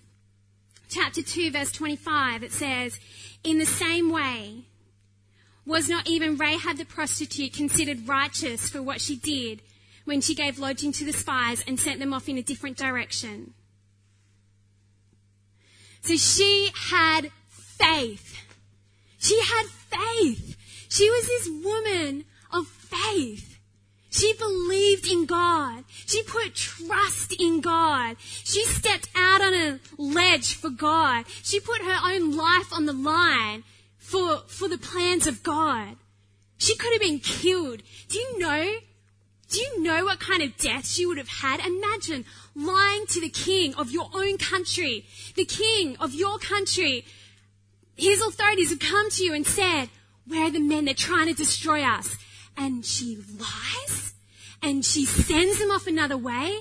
chapter 0.89 1.23
2 1.23 1.53
verse 1.53 1.71
25, 1.71 2.43
it 2.43 2.53
says, 2.53 2.99
in 3.45 3.59
the 3.59 3.67
same 3.67 4.11
way, 4.11 4.65
was 5.67 5.89
not 5.89 6.09
even 6.09 6.37
Rahab 6.37 6.79
the 6.79 6.85
prostitute 6.85 7.53
considered 7.53 8.09
righteous 8.09 8.69
for 8.69 8.83
what 8.83 9.01
she 9.01 9.17
did 9.17 9.63
when 10.05 10.21
she 10.21 10.35
gave 10.35 10.59
lodging 10.59 10.93
to 10.93 11.05
the 11.05 11.13
spies 11.13 11.63
and 11.67 11.79
sent 11.79 12.01
them 12.01 12.13
off 12.13 12.29
in 12.29 12.37
a 12.37 12.43
different 12.43 12.77
direction? 12.77 13.55
So 16.03 16.17
she 16.17 16.71
had 16.75 17.31
faith. 17.49 18.39
She 19.19 19.41
had 19.41 19.67
faith. 19.67 20.57
She 20.91 21.09
was 21.09 21.27
this 21.27 21.49
woman 21.65 22.25
of 22.53 22.67
faith. 22.67 23.54
She 24.15 24.33
believed 24.35 25.11
in 25.11 25.27
God. 25.27 25.83
She 26.07 26.23
put 26.23 26.55
trust 26.55 27.35
in 27.37 27.61
God. 27.61 28.15
She 28.21 28.65
stepped 28.65 29.09
out 29.17 29.41
on 29.41 29.53
a 29.53 29.81
ledge 29.99 30.55
for 30.55 30.71
God. 30.71 31.25
She 31.43 31.59
put 31.59 31.83
her 31.83 31.99
own 32.05 32.37
life 32.37 32.73
on 32.73 32.87
the 32.87 32.93
line 32.93 33.65
for, 33.99 34.45
for 34.47 34.69
the 34.69 34.79
plans 34.79 35.27
of 35.27 35.43
God. 35.43 35.97
She 36.59 36.77
could 36.77 36.93
have 36.93 37.03
been 37.03 37.19
killed. 37.19 37.83
Do 38.09 38.19
you 38.19 38.39
know? 38.39 38.75
Do 39.51 39.61
you 39.61 39.83
know 39.83 40.05
what 40.05 40.21
kind 40.21 40.45
of 40.45 40.57
death 40.59 40.87
she 40.87 41.07
would 41.07 41.19
have 41.19 41.29
had? 41.29 41.59
Imagine 41.67 42.25
lying 42.55 43.07
to 43.09 43.21
the 43.21 43.29
king 43.29 43.75
of 43.75 43.91
your 43.91 44.11
own 44.15 44.39
country, 44.39 45.07
the 45.35 45.45
king 45.45 45.97
of 45.99 46.15
your 46.15 46.39
country. 46.39 47.05
His 47.97 48.23
authorities 48.23 48.71
have 48.71 48.79
come 48.79 49.11
to 49.11 49.25
you 49.25 49.35
and 49.35 49.45
said, 49.45 49.89
where 50.25 50.47
are 50.47 50.51
the 50.53 50.61
men 50.61 50.85
that 50.85 50.93
are 50.93 51.07
trying 51.09 51.27
to 51.27 51.35
destroy 51.35 51.83
us? 51.83 52.17
And 52.57 52.85
she 52.85 53.19
lies 53.39 54.15
and 54.65 54.85
she 54.85 55.05
sends 55.05 55.61
him 55.61 55.71
off 55.71 55.87
another 55.87 56.17
way. 56.17 56.61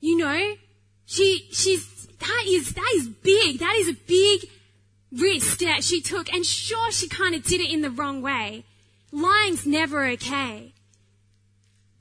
You 0.00 0.18
know, 0.18 0.54
she, 1.06 1.48
she's, 1.50 2.06
that 2.06 2.44
is, 2.46 2.74
that 2.74 2.92
is 2.96 3.08
big. 3.08 3.58
That 3.58 3.74
is 3.76 3.88
a 3.88 3.94
big 3.94 4.48
risk 5.12 5.58
that 5.60 5.82
she 5.82 6.00
took. 6.00 6.32
And 6.32 6.44
sure, 6.44 6.92
she 6.92 7.08
kind 7.08 7.34
of 7.34 7.42
did 7.42 7.60
it 7.60 7.72
in 7.72 7.80
the 7.80 7.90
wrong 7.90 8.20
way. 8.20 8.64
Lying's 9.12 9.66
never 9.66 10.04
okay. 10.08 10.74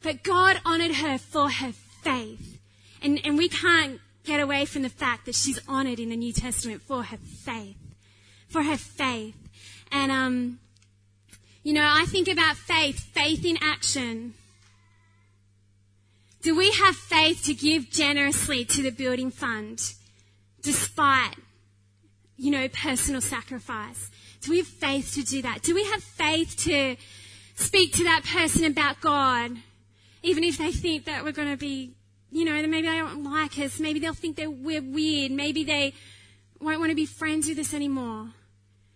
But 0.01 0.23
God 0.23 0.59
honored 0.65 0.95
her 0.95 1.17
for 1.17 1.49
her 1.49 1.71
faith. 1.71 2.59
And, 3.01 3.21
and 3.23 3.37
we 3.37 3.47
can't 3.47 4.01
get 4.23 4.39
away 4.39 4.65
from 4.65 4.81
the 4.81 4.89
fact 4.89 5.25
that 5.27 5.35
she's 5.35 5.59
honored 5.67 5.99
in 5.99 6.09
the 6.09 6.17
New 6.17 6.33
Testament 6.33 6.81
for 6.81 7.03
her 7.03 7.17
faith. 7.17 7.77
For 8.49 8.63
her 8.63 8.77
faith. 8.77 9.37
And, 9.91 10.11
um, 10.11 10.59
you 11.65 11.73
know, 11.73 11.83
I 11.83 12.05
think 12.05 12.27
about 12.27 12.57
faith, 12.57 12.99
faith 12.99 13.43
in 13.43 13.57
action. 13.59 14.35
Do 16.43 16.55
we 16.55 16.69
have 16.69 16.95
faith 16.95 17.43
to 17.45 17.55
give 17.55 17.89
generously 17.89 18.65
to 18.65 18.83
the 18.83 18.91
building 18.91 19.31
fund 19.31 19.81
despite, 20.61 21.33
you 22.37 22.51
know, 22.51 22.67
personal 22.67 23.19
sacrifice? 23.19 24.11
Do 24.41 24.51
we 24.51 24.57
have 24.57 24.67
faith 24.67 25.15
to 25.15 25.23
do 25.23 25.41
that? 25.41 25.63
Do 25.63 25.73
we 25.73 25.83
have 25.85 26.03
faith 26.03 26.55
to 26.65 26.97
speak 27.55 27.93
to 27.93 28.03
that 28.03 28.23
person 28.25 28.65
about 28.65 29.01
God, 29.01 29.57
even 30.21 30.43
if 30.43 30.59
they 30.59 30.71
think 30.71 31.05
that 31.05 31.23
we're 31.23 31.31
going 31.31 31.49
to 31.49 31.57
be, 31.57 31.95
you 32.31 32.45
know, 32.45 32.61
maybe 32.67 32.87
they 32.87 32.97
don't 32.99 33.23
like 33.23 33.57
us, 33.57 33.79
maybe 33.79 33.99
they'll 33.99 34.13
think 34.13 34.35
that 34.35 34.53
we're 34.53 34.83
weird, 34.83 35.31
maybe 35.31 35.63
they 35.63 35.95
won't 36.61 36.77
want 36.79 36.91
to 36.91 36.95
be 36.95 37.07
friends 37.07 37.49
with 37.49 37.57
us 37.57 37.73
anymore? 37.73 38.29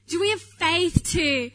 Do 0.07 0.21
we 0.21 0.29
have 0.29 0.41
faith 0.41 1.03
to 1.13 1.49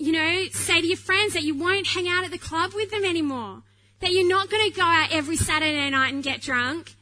you 0.00 0.12
know, 0.12 0.46
say 0.52 0.80
to 0.80 0.86
your 0.86 0.96
friends 0.96 1.34
that 1.34 1.42
you 1.42 1.54
won't 1.54 1.86
hang 1.86 2.08
out 2.08 2.24
at 2.24 2.30
the 2.30 2.38
club 2.38 2.72
with 2.74 2.90
them 2.90 3.04
anymore. 3.04 3.62
That 4.00 4.12
you're 4.12 4.26
not 4.26 4.48
going 4.48 4.70
to 4.70 4.74
go 4.74 4.82
out 4.82 5.12
every 5.12 5.36
Saturday 5.36 5.90
night 5.90 6.14
and 6.14 6.22
get 6.22 6.40
drunk. 6.40 6.94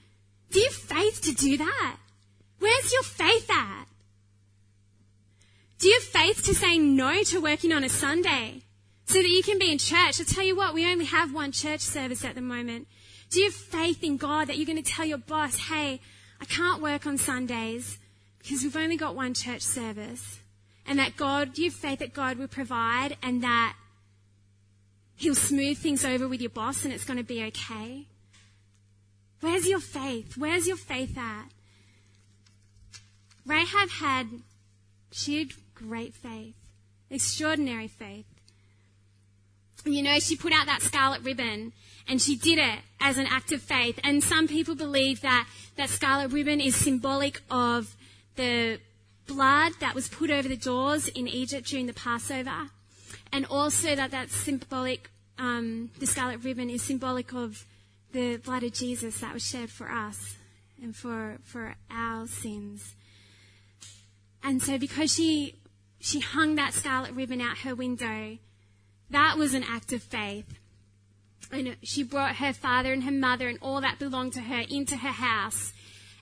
Do 0.50 0.58
you 0.58 0.66
have 0.66 0.74
faith 0.74 1.22
to 1.22 1.32
do 1.32 1.58
that? 1.58 1.96
Where's 2.58 2.92
your 2.92 3.04
faith 3.04 3.48
at? 3.52 3.84
Do 5.78 5.86
you 5.86 5.94
have 5.94 6.02
faith 6.02 6.44
to 6.46 6.54
say 6.56 6.76
no 6.76 7.22
to 7.22 7.40
working 7.40 7.72
on 7.72 7.84
a 7.84 7.88
Sunday 7.88 8.62
so 9.06 9.14
that 9.14 9.28
you 9.28 9.44
can 9.44 9.60
be 9.60 9.70
in 9.70 9.78
church? 9.78 10.18
I'll 10.18 10.26
tell 10.26 10.44
you 10.44 10.56
what, 10.56 10.74
we 10.74 10.90
only 10.90 11.04
have 11.04 11.32
one 11.32 11.52
church 11.52 11.82
service 11.82 12.24
at 12.24 12.34
the 12.34 12.40
moment. 12.40 12.88
Do 13.30 13.38
you 13.38 13.46
have 13.46 13.54
faith 13.54 14.02
in 14.02 14.16
God 14.16 14.48
that 14.48 14.56
you're 14.56 14.66
going 14.66 14.82
to 14.82 14.90
tell 14.90 15.06
your 15.06 15.18
boss, 15.18 15.56
hey, 15.68 16.00
I 16.40 16.44
can't 16.46 16.82
work 16.82 17.06
on 17.06 17.16
Sundays 17.16 17.98
because 18.40 18.64
we've 18.64 18.76
only 18.76 18.96
got 18.96 19.14
one 19.14 19.34
church 19.34 19.62
service? 19.62 20.40
And 20.88 20.98
that 20.98 21.16
God, 21.16 21.58
you 21.58 21.66
have 21.70 21.74
faith 21.74 21.98
that 21.98 22.14
God 22.14 22.38
will 22.38 22.48
provide 22.48 23.16
and 23.22 23.42
that 23.42 23.76
He'll 25.16 25.34
smooth 25.34 25.78
things 25.78 26.04
over 26.04 26.28
with 26.28 26.40
your 26.40 26.50
boss 26.50 26.84
and 26.84 26.94
it's 26.94 27.04
going 27.04 27.18
to 27.18 27.24
be 27.24 27.44
okay? 27.44 28.06
Where's 29.40 29.66
your 29.66 29.80
faith? 29.80 30.36
Where's 30.36 30.66
your 30.66 30.76
faith 30.76 31.16
at? 31.18 31.46
Rahab 33.44 33.90
had, 33.90 34.28
she 35.10 35.38
had 35.38 35.48
great 35.74 36.14
faith, 36.14 36.54
extraordinary 37.10 37.88
faith. 37.88 38.26
You 39.84 40.02
know, 40.02 40.18
she 40.18 40.36
put 40.36 40.52
out 40.52 40.66
that 40.66 40.82
scarlet 40.82 41.22
ribbon 41.22 41.72
and 42.06 42.20
she 42.20 42.36
did 42.36 42.58
it 42.58 42.80
as 43.00 43.18
an 43.18 43.26
act 43.26 43.52
of 43.52 43.62
faith. 43.62 43.98
And 44.02 44.22
some 44.22 44.48
people 44.48 44.74
believe 44.74 45.20
that 45.22 45.48
that 45.76 45.88
scarlet 45.88 46.32
ribbon 46.32 46.60
is 46.60 46.74
symbolic 46.74 47.40
of 47.50 47.96
the 48.36 48.80
blood 49.28 49.74
that 49.78 49.94
was 49.94 50.08
put 50.08 50.30
over 50.30 50.48
the 50.48 50.56
doors 50.56 51.06
in 51.06 51.28
Egypt 51.28 51.68
during 51.68 51.86
the 51.86 51.92
Passover, 51.92 52.70
and 53.32 53.46
also 53.46 53.94
that 53.94 54.10
that 54.10 54.30
symbolic, 54.30 55.10
um, 55.38 55.90
the 56.00 56.06
scarlet 56.06 56.42
ribbon 56.42 56.70
is 56.70 56.82
symbolic 56.82 57.32
of 57.32 57.64
the 58.12 58.38
blood 58.38 58.64
of 58.64 58.72
Jesus 58.72 59.20
that 59.20 59.34
was 59.34 59.46
shed 59.46 59.70
for 59.70 59.88
us 59.90 60.36
and 60.82 60.96
for 60.96 61.38
for 61.44 61.74
our 61.90 62.26
sins. 62.26 62.94
And 64.42 64.62
so, 64.62 64.78
because 64.78 65.12
she 65.14 65.54
she 66.00 66.20
hung 66.20 66.54
that 66.56 66.72
scarlet 66.72 67.12
ribbon 67.12 67.40
out 67.40 67.58
her 67.58 67.74
window, 67.74 68.38
that 69.10 69.36
was 69.36 69.54
an 69.54 69.64
act 69.64 69.92
of 69.92 70.02
faith. 70.02 70.58
And 71.50 71.76
she 71.82 72.02
brought 72.02 72.36
her 72.36 72.52
father 72.52 72.92
and 72.92 73.04
her 73.04 73.10
mother 73.10 73.48
and 73.48 73.58
all 73.62 73.80
that 73.80 73.98
belonged 73.98 74.34
to 74.34 74.40
her 74.40 74.64
into 74.68 74.96
her 74.96 75.08
house, 75.08 75.72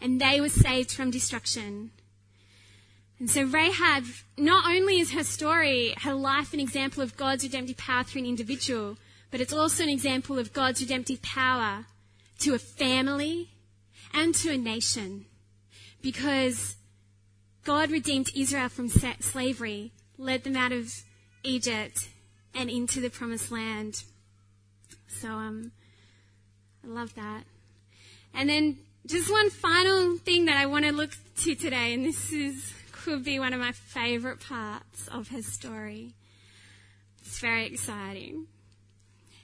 and 0.00 0.20
they 0.20 0.40
were 0.40 0.48
saved 0.48 0.92
from 0.92 1.10
destruction. 1.10 1.90
And 3.18 3.30
so 3.30 3.44
Rahab, 3.44 4.04
not 4.36 4.70
only 4.70 5.00
is 5.00 5.12
her 5.12 5.24
story, 5.24 5.94
her 6.02 6.14
life 6.14 6.52
an 6.52 6.60
example 6.60 7.02
of 7.02 7.16
God's 7.16 7.44
redemptive 7.44 7.78
power 7.78 8.04
through 8.04 8.22
an 8.22 8.28
individual, 8.28 8.98
but 9.30 9.40
it's 9.40 9.52
also 9.52 9.82
an 9.82 9.88
example 9.88 10.38
of 10.38 10.52
God's 10.52 10.80
redemptive 10.80 11.22
power 11.22 11.86
to 12.40 12.54
a 12.54 12.58
family 12.58 13.50
and 14.12 14.34
to 14.36 14.52
a 14.52 14.58
nation. 14.58 15.24
Because 16.02 16.76
God 17.64 17.90
redeemed 17.90 18.30
Israel 18.36 18.68
from 18.68 18.88
slavery, 18.88 19.92
led 20.18 20.44
them 20.44 20.56
out 20.56 20.72
of 20.72 20.92
Egypt 21.42 22.08
and 22.54 22.68
into 22.70 23.00
the 23.00 23.10
promised 23.10 23.50
land. 23.50 24.04
So, 25.08 25.30
um, 25.30 25.72
I 26.84 26.88
love 26.88 27.14
that. 27.14 27.44
And 28.34 28.48
then 28.48 28.78
just 29.06 29.30
one 29.30 29.50
final 29.50 30.18
thing 30.18 30.44
that 30.44 30.56
I 30.56 30.66
want 30.66 30.84
to 30.84 30.92
look 30.92 31.10
to 31.38 31.54
today, 31.54 31.94
and 31.94 32.04
this 32.04 32.30
is 32.30 32.72
could 33.06 33.22
be 33.22 33.38
one 33.38 33.52
of 33.52 33.60
my 33.60 33.70
favorite 33.70 34.40
parts 34.40 35.06
of 35.06 35.28
his 35.28 35.46
story. 35.46 36.12
It's 37.20 37.38
very 37.38 37.64
exciting. 37.64 38.48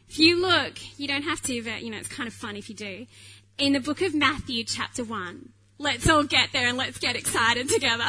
If 0.09 0.18
you 0.18 0.42
look, 0.42 0.72
you 0.98 1.07
don't 1.07 1.22
have 1.22 1.40
to, 1.42 1.62
but 1.62 1.81
you 1.81 1.90
know, 1.92 1.98
it's 1.98 2.09
kind 2.09 2.27
of 2.27 2.35
fun 2.35 2.57
if 2.57 2.68
you 2.68 2.75
do. 2.75 3.07
In 3.59 3.72
the 3.72 3.79
book 3.79 4.03
of 4.03 4.16
Matthew, 4.16 4.64
chapter 4.64 5.05
1. 5.05 5.51
Let's 5.79 6.09
all 6.09 6.25
get 6.25 6.48
there 6.53 6.66
and 6.66 6.77
let's 6.77 6.98
get 6.98 7.14
excited 7.14 7.68
together. 7.68 8.09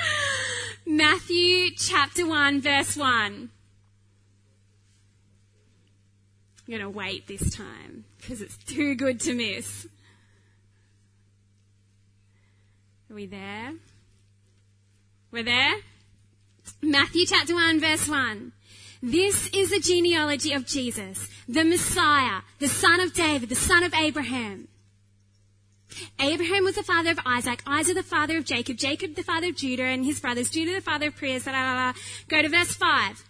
Matthew 0.86 1.72
chapter 1.76 2.26
1, 2.26 2.62
verse 2.62 2.96
1. 2.96 3.06
I'm 3.06 3.50
going 6.66 6.80
to 6.80 6.88
wait 6.88 7.26
this 7.26 7.54
time 7.54 8.06
because 8.18 8.40
it's 8.40 8.56
too 8.56 8.94
good 8.94 9.20
to 9.20 9.34
miss. 9.34 9.86
Are 13.10 13.14
we 13.14 13.26
there? 13.26 13.74
We're 15.32 15.44
there? 15.44 15.76
Matthew 16.82 17.24
chapter 17.24 17.54
1, 17.54 17.80
verse 17.80 18.06
1. 18.06 18.52
This 19.02 19.48
is 19.54 19.70
the 19.70 19.80
genealogy 19.80 20.52
of 20.52 20.66
Jesus, 20.66 21.26
the 21.48 21.64
Messiah, 21.64 22.42
the 22.58 22.68
son 22.68 23.00
of 23.00 23.14
David, 23.14 23.48
the 23.48 23.54
son 23.54 23.82
of 23.82 23.94
Abraham. 23.94 24.68
Abraham 26.20 26.64
was 26.64 26.74
the 26.74 26.82
father 26.82 27.10
of 27.10 27.18
Isaac, 27.24 27.62
Isaac 27.66 27.94
the 27.94 28.02
father 28.02 28.36
of 28.36 28.44
Jacob, 28.44 28.76
Jacob 28.76 29.14
the 29.14 29.22
father 29.22 29.48
of 29.48 29.56
Judah 29.56 29.84
and 29.84 30.04
his 30.04 30.20
brothers, 30.20 30.50
Judah 30.50 30.72
the 30.74 30.80
father 30.82 31.08
of 31.08 31.16
Perez. 31.16 31.44
Blah, 31.44 31.52
blah, 31.52 31.92
blah. 31.92 32.02
Go 32.28 32.42
to 32.42 32.48
verse 32.50 32.74
5. 32.74 33.24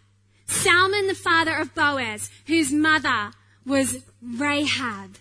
Salmon 0.46 1.06
the 1.06 1.14
father 1.14 1.56
of 1.56 1.72
Boaz, 1.72 2.30
whose 2.48 2.72
mother 2.72 3.30
was 3.64 4.04
Rahab. 4.20 5.18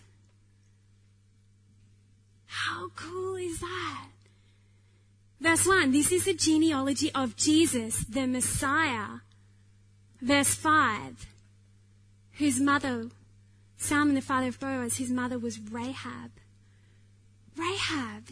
How 2.48 2.90
cool 2.96 3.36
is 3.36 3.60
that? 3.60 4.08
Verse 5.42 5.66
1, 5.66 5.92
this 5.92 6.12
is 6.12 6.26
the 6.26 6.36
genealogy 6.36 7.12
of 7.16 7.36
Jesus, 7.36 8.06
the 8.06 8.28
Messiah. 8.28 9.22
Verse 10.22 10.54
5, 10.54 11.26
whose 12.34 12.60
mother, 12.60 13.10
Salmon 13.76 14.14
the 14.14 14.22
father 14.22 14.50
of 14.50 14.60
Boaz, 14.60 14.98
his 14.98 15.10
mother 15.10 15.40
was 15.40 15.60
Rahab. 15.60 16.30
Rahab, 17.58 18.28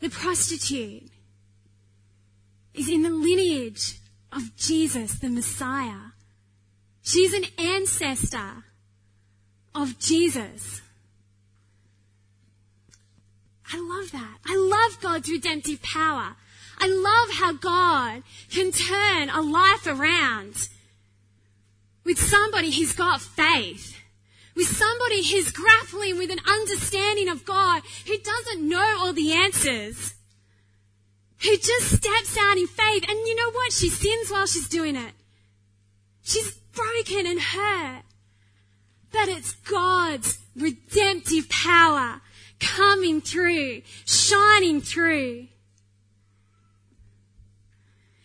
the 0.00 0.08
prostitute, 0.08 1.10
is 2.72 2.88
in 2.88 3.02
the 3.02 3.10
lineage 3.10 4.00
of 4.32 4.56
Jesus, 4.56 5.18
the 5.18 5.28
Messiah. 5.28 6.12
She's 7.02 7.34
an 7.34 7.44
ancestor 7.58 8.64
of 9.74 9.98
Jesus. 9.98 10.80
I 13.72 13.78
love 13.80 14.12
that. 14.12 14.38
I 14.46 14.56
love 14.56 15.00
God's 15.00 15.28
redemptive 15.28 15.82
power. 15.82 16.36
I 16.78 16.86
love 16.86 17.36
how 17.36 17.52
God 17.52 18.22
can 18.50 18.72
turn 18.72 19.30
a 19.30 19.42
life 19.42 19.86
around 19.86 20.68
with 22.04 22.18
somebody 22.18 22.70
who's 22.70 22.94
got 22.94 23.20
faith, 23.20 23.96
with 24.54 24.68
somebody 24.68 25.22
who's 25.22 25.50
grappling 25.50 26.16
with 26.16 26.30
an 26.30 26.38
understanding 26.48 27.28
of 27.28 27.44
God, 27.44 27.82
who 28.06 28.16
doesn't 28.16 28.66
know 28.66 28.96
all 29.00 29.12
the 29.12 29.32
answers, 29.32 30.14
who 31.42 31.56
just 31.56 31.96
steps 31.96 32.36
out 32.38 32.56
in 32.56 32.66
faith. 32.66 33.04
And 33.08 33.18
you 33.26 33.34
know 33.34 33.50
what? 33.50 33.72
She 33.72 33.90
sins 33.90 34.30
while 34.30 34.46
she's 34.46 34.68
doing 34.68 34.96
it. 34.96 35.12
She's 36.22 36.52
broken 36.72 37.26
and 37.26 37.40
hurt. 37.40 38.02
But 39.12 39.28
it's 39.28 39.52
God's 39.52 40.38
redemptive 40.56 41.48
power 41.48 42.20
coming 42.60 43.20
through, 43.20 43.82
shining 44.04 44.80
through. 44.80 45.48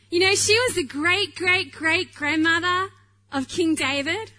You 0.09 0.19
know, 0.19 0.35
she 0.35 0.53
was 0.67 0.75
the 0.75 0.83
great, 0.83 1.35
great, 1.35 1.71
great 1.71 2.13
grandmother 2.13 2.89
of 3.31 3.47
King 3.47 3.75
David. 3.75 4.31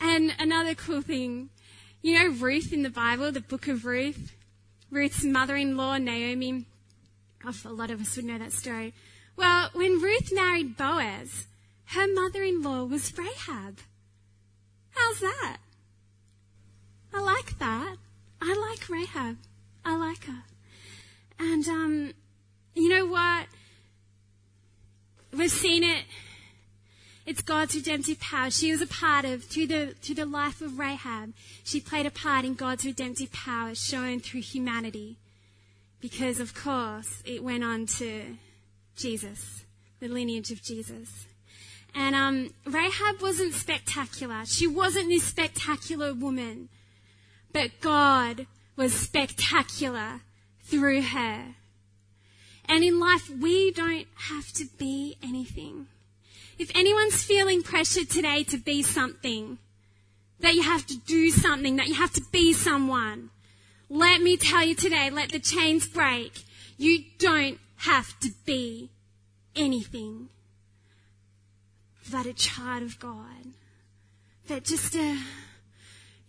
And 0.00 0.32
another 0.38 0.74
cool 0.74 1.02
thing, 1.02 1.50
you 2.02 2.14
know, 2.14 2.28
Ruth 2.36 2.72
in 2.72 2.82
the 2.82 2.90
Bible, 2.90 3.32
the 3.32 3.40
book 3.40 3.66
of 3.66 3.84
Ruth, 3.84 4.32
Ruth's 4.90 5.24
mother 5.24 5.56
in 5.56 5.76
law, 5.76 5.98
Naomi. 5.98 6.66
Oh, 7.44 7.54
a 7.64 7.72
lot 7.72 7.90
of 7.90 8.00
us 8.00 8.16
would 8.16 8.24
know 8.24 8.38
that 8.38 8.52
story. 8.52 8.94
Well, 9.36 9.70
when 9.72 10.00
Ruth 10.00 10.30
married 10.32 10.76
Boaz, 10.76 11.46
her 11.86 12.06
mother 12.12 12.42
in 12.42 12.62
law 12.62 12.84
was 12.84 13.16
Rahab. 13.16 13.78
How's 14.90 15.20
that? 15.20 15.58
I 17.12 17.20
like 17.20 17.58
that. 17.58 17.96
I 18.40 18.54
like 18.70 18.88
Rahab. 18.88 19.36
I 19.84 19.96
like 19.96 20.24
her. 20.24 20.42
And, 21.38 21.66
um, 21.68 22.12
you 22.74 22.88
know 22.88 23.06
what? 23.06 23.46
We've 25.32 25.50
seen 25.50 25.84
it. 25.84 26.04
It's 27.26 27.42
God's 27.42 27.74
redemptive 27.74 28.20
power. 28.20 28.50
She 28.50 28.72
was 28.72 28.80
a 28.80 28.86
part 28.86 29.24
of, 29.24 29.44
through 29.44 29.66
the, 29.66 29.94
through 30.00 30.14
the 30.14 30.24
life 30.24 30.62
of 30.62 30.78
Rahab, 30.78 31.34
she 31.62 31.80
played 31.80 32.06
a 32.06 32.10
part 32.10 32.46
in 32.46 32.54
God's 32.54 32.86
redemptive 32.86 33.32
power 33.32 33.74
shown 33.74 34.20
through 34.20 34.40
humanity. 34.40 35.18
Because, 36.00 36.40
of 36.40 36.54
course, 36.54 37.22
it 37.26 37.44
went 37.44 37.64
on 37.64 37.86
to 37.98 38.36
Jesus, 38.96 39.64
the 40.00 40.08
lineage 40.08 40.50
of 40.50 40.62
Jesus. 40.62 41.26
And 41.94 42.14
um, 42.14 42.54
Rahab 42.64 43.20
wasn't 43.20 43.52
spectacular. 43.52 44.46
She 44.46 44.66
wasn't 44.66 45.08
this 45.08 45.24
spectacular 45.24 46.14
woman. 46.14 46.68
But 47.52 47.80
God 47.80 48.46
was 48.76 48.92
spectacular 48.92 50.20
through 50.62 51.02
her. 51.02 51.54
And 52.68 52.84
in 52.84 53.00
life, 53.00 53.30
we 53.30 53.70
don't 53.70 54.06
have 54.14 54.52
to 54.52 54.66
be 54.78 55.16
anything. 55.22 55.86
If 56.58 56.70
anyone's 56.74 57.22
feeling 57.22 57.62
pressured 57.62 58.10
today 58.10 58.44
to 58.44 58.58
be 58.58 58.82
something, 58.82 59.58
that 60.40 60.54
you 60.54 60.62
have 60.62 60.86
to 60.86 60.96
do 60.98 61.30
something, 61.30 61.76
that 61.76 61.88
you 61.88 61.94
have 61.94 62.12
to 62.12 62.22
be 62.30 62.52
someone, 62.52 63.30
let 63.88 64.20
me 64.20 64.36
tell 64.36 64.64
you 64.64 64.74
today, 64.74 65.08
let 65.10 65.30
the 65.30 65.38
chains 65.38 65.88
break. 65.88 66.44
You 66.76 67.04
don't 67.18 67.58
have 67.76 68.18
to 68.20 68.30
be 68.44 68.90
anything 69.56 70.28
but 72.10 72.26
a 72.26 72.32
child 72.32 72.82
of 72.82 72.98
God. 72.98 73.52
But 74.46 74.64
just 74.64 74.94
a, 74.94 75.18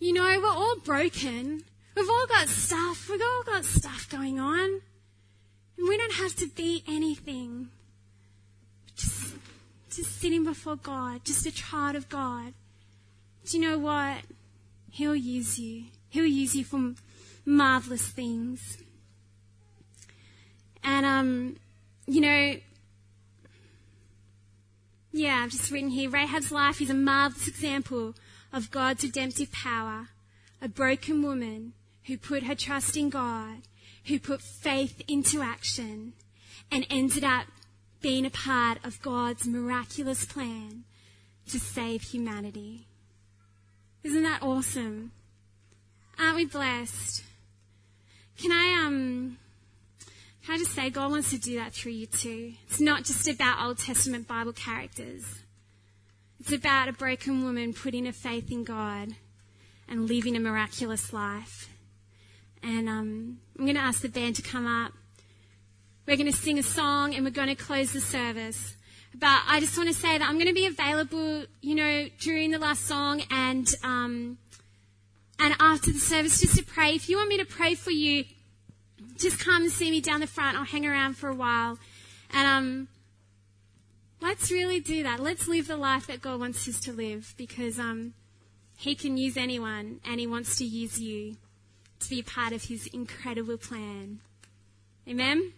you 0.00 0.14
know, 0.14 0.40
we're 0.40 0.48
all 0.48 0.76
broken. 0.82 1.62
We've 1.94 2.08
all 2.08 2.26
got 2.26 2.48
stuff. 2.48 3.08
We've 3.08 3.20
all 3.20 3.42
got 3.44 3.64
stuff 3.66 4.08
going 4.08 4.40
on. 4.40 4.80
And 5.78 5.88
we 5.88 5.96
don't 5.96 6.14
have 6.14 6.34
to 6.36 6.48
be 6.48 6.82
anything. 6.88 7.68
Just, 8.96 9.34
just 9.90 10.20
sitting 10.20 10.42
before 10.42 10.76
God, 10.76 11.24
just 11.24 11.44
a 11.46 11.52
child 11.52 11.96
of 11.96 12.08
God. 12.08 12.54
Do 13.44 13.58
you 13.58 13.62
know 13.62 13.78
what? 13.78 14.22
He'll 14.90 15.14
use 15.14 15.58
you. 15.58 15.84
He'll 16.08 16.24
use 16.24 16.54
you 16.54 16.64
for 16.64 16.94
marvelous 17.44 18.08
things. 18.08 18.78
And, 20.82 21.04
um, 21.04 21.56
you 22.06 22.22
know, 22.22 22.56
yeah, 25.12 25.42
I've 25.44 25.50
just 25.50 25.70
written 25.70 25.90
here 25.90 26.08
Rahab's 26.08 26.50
life 26.50 26.80
is 26.80 26.88
a 26.88 26.94
marvelous 26.94 27.48
example 27.48 28.14
of 28.52 28.70
God's 28.70 29.04
redemptive 29.04 29.52
power. 29.52 30.08
A 30.62 30.68
broken 30.68 31.22
woman 31.22 31.72
who 32.04 32.18
put 32.18 32.42
her 32.42 32.54
trust 32.54 32.96
in 32.96 33.08
God, 33.08 33.62
who 34.06 34.18
put 34.18 34.42
faith 34.42 35.02
into 35.08 35.40
action, 35.40 36.12
and 36.70 36.86
ended 36.90 37.24
up 37.24 37.46
being 38.00 38.24
a 38.24 38.30
part 38.30 38.78
of 38.84 39.00
God's 39.02 39.46
miraculous 39.46 40.24
plan 40.24 40.84
to 41.48 41.58
save 41.58 42.02
humanity. 42.02 42.86
Isn't 44.02 44.22
that 44.22 44.42
awesome? 44.42 45.12
Aren't 46.18 46.36
we 46.36 46.44
blessed? 46.44 47.22
Can 48.38 48.52
I 48.52 48.86
um 48.86 49.38
can 50.44 50.54
I 50.54 50.58
just 50.58 50.74
say 50.74 50.88
God 50.88 51.10
wants 51.10 51.30
to 51.30 51.38
do 51.38 51.56
that 51.56 51.72
through 51.72 51.92
you 51.92 52.06
too? 52.06 52.54
It's 52.66 52.80
not 52.80 53.04
just 53.04 53.28
about 53.28 53.62
Old 53.62 53.78
Testament 53.78 54.26
Bible 54.26 54.52
characters. 54.52 55.24
It's 56.40 56.52
about 56.52 56.88
a 56.88 56.92
broken 56.92 57.44
woman 57.44 57.74
putting 57.74 58.06
her 58.06 58.12
faith 58.12 58.50
in 58.50 58.64
God 58.64 59.10
and 59.86 60.08
living 60.08 60.36
a 60.36 60.40
miraculous 60.40 61.12
life. 61.12 61.68
And 62.62 62.88
um, 62.88 63.38
I'm 63.58 63.66
going 63.66 63.76
to 63.76 63.82
ask 63.82 64.00
the 64.00 64.08
band 64.08 64.36
to 64.36 64.42
come 64.42 64.66
up. 64.66 64.92
We're 66.06 66.16
going 66.16 66.32
to 66.32 66.36
sing 66.36 66.58
a 66.58 66.62
song 66.62 67.14
and 67.14 67.24
we're 67.24 67.30
going 67.30 67.48
to 67.48 67.54
close 67.54 67.92
the 67.92 68.00
service. 68.00 68.76
But 69.14 69.42
I 69.46 69.60
just 69.60 69.76
want 69.76 69.90
to 69.90 69.94
say 69.94 70.16
that 70.16 70.26
I'm 70.26 70.36
going 70.36 70.46
to 70.46 70.54
be 70.54 70.66
available, 70.66 71.44
you 71.60 71.74
know, 71.74 72.08
during 72.20 72.52
the 72.52 72.58
last 72.58 72.86
song 72.86 73.22
and 73.30 73.72
um, 73.84 74.38
and 75.38 75.54
after 75.60 75.92
the 75.92 75.98
service 75.98 76.40
just 76.40 76.56
to 76.56 76.64
pray. 76.64 76.94
If 76.94 77.08
you 77.08 77.16
want 77.16 77.28
me 77.28 77.36
to 77.36 77.44
pray 77.44 77.74
for 77.74 77.90
you, 77.90 78.24
just 79.16 79.38
come 79.38 79.62
and 79.62 79.72
see 79.72 79.90
me 79.90 80.00
down 80.00 80.20
the 80.20 80.26
front. 80.26 80.56
I'll 80.56 80.64
hang 80.64 80.86
around 80.86 81.18
for 81.18 81.28
a 81.28 81.34
while. 81.34 81.78
And 82.32 82.46
um, 82.46 82.88
let's 84.20 84.50
really 84.50 84.80
do 84.80 85.02
that. 85.02 85.20
Let's 85.20 85.48
live 85.48 85.66
the 85.66 85.76
life 85.76 86.06
that 86.06 86.20
God 86.20 86.40
wants 86.40 86.68
us 86.68 86.80
to 86.80 86.92
live 86.92 87.34
because 87.36 87.78
um, 87.78 88.14
He 88.76 88.94
can 88.94 89.16
use 89.16 89.36
anyone, 89.36 90.00
and 90.04 90.20
He 90.20 90.26
wants 90.26 90.56
to 90.58 90.64
use 90.64 91.00
you 91.00 91.36
to 92.00 92.10
be 92.10 92.22
part 92.22 92.52
of 92.52 92.64
His 92.64 92.86
incredible 92.88 93.56
plan. 93.56 94.20
Amen? 95.08 95.52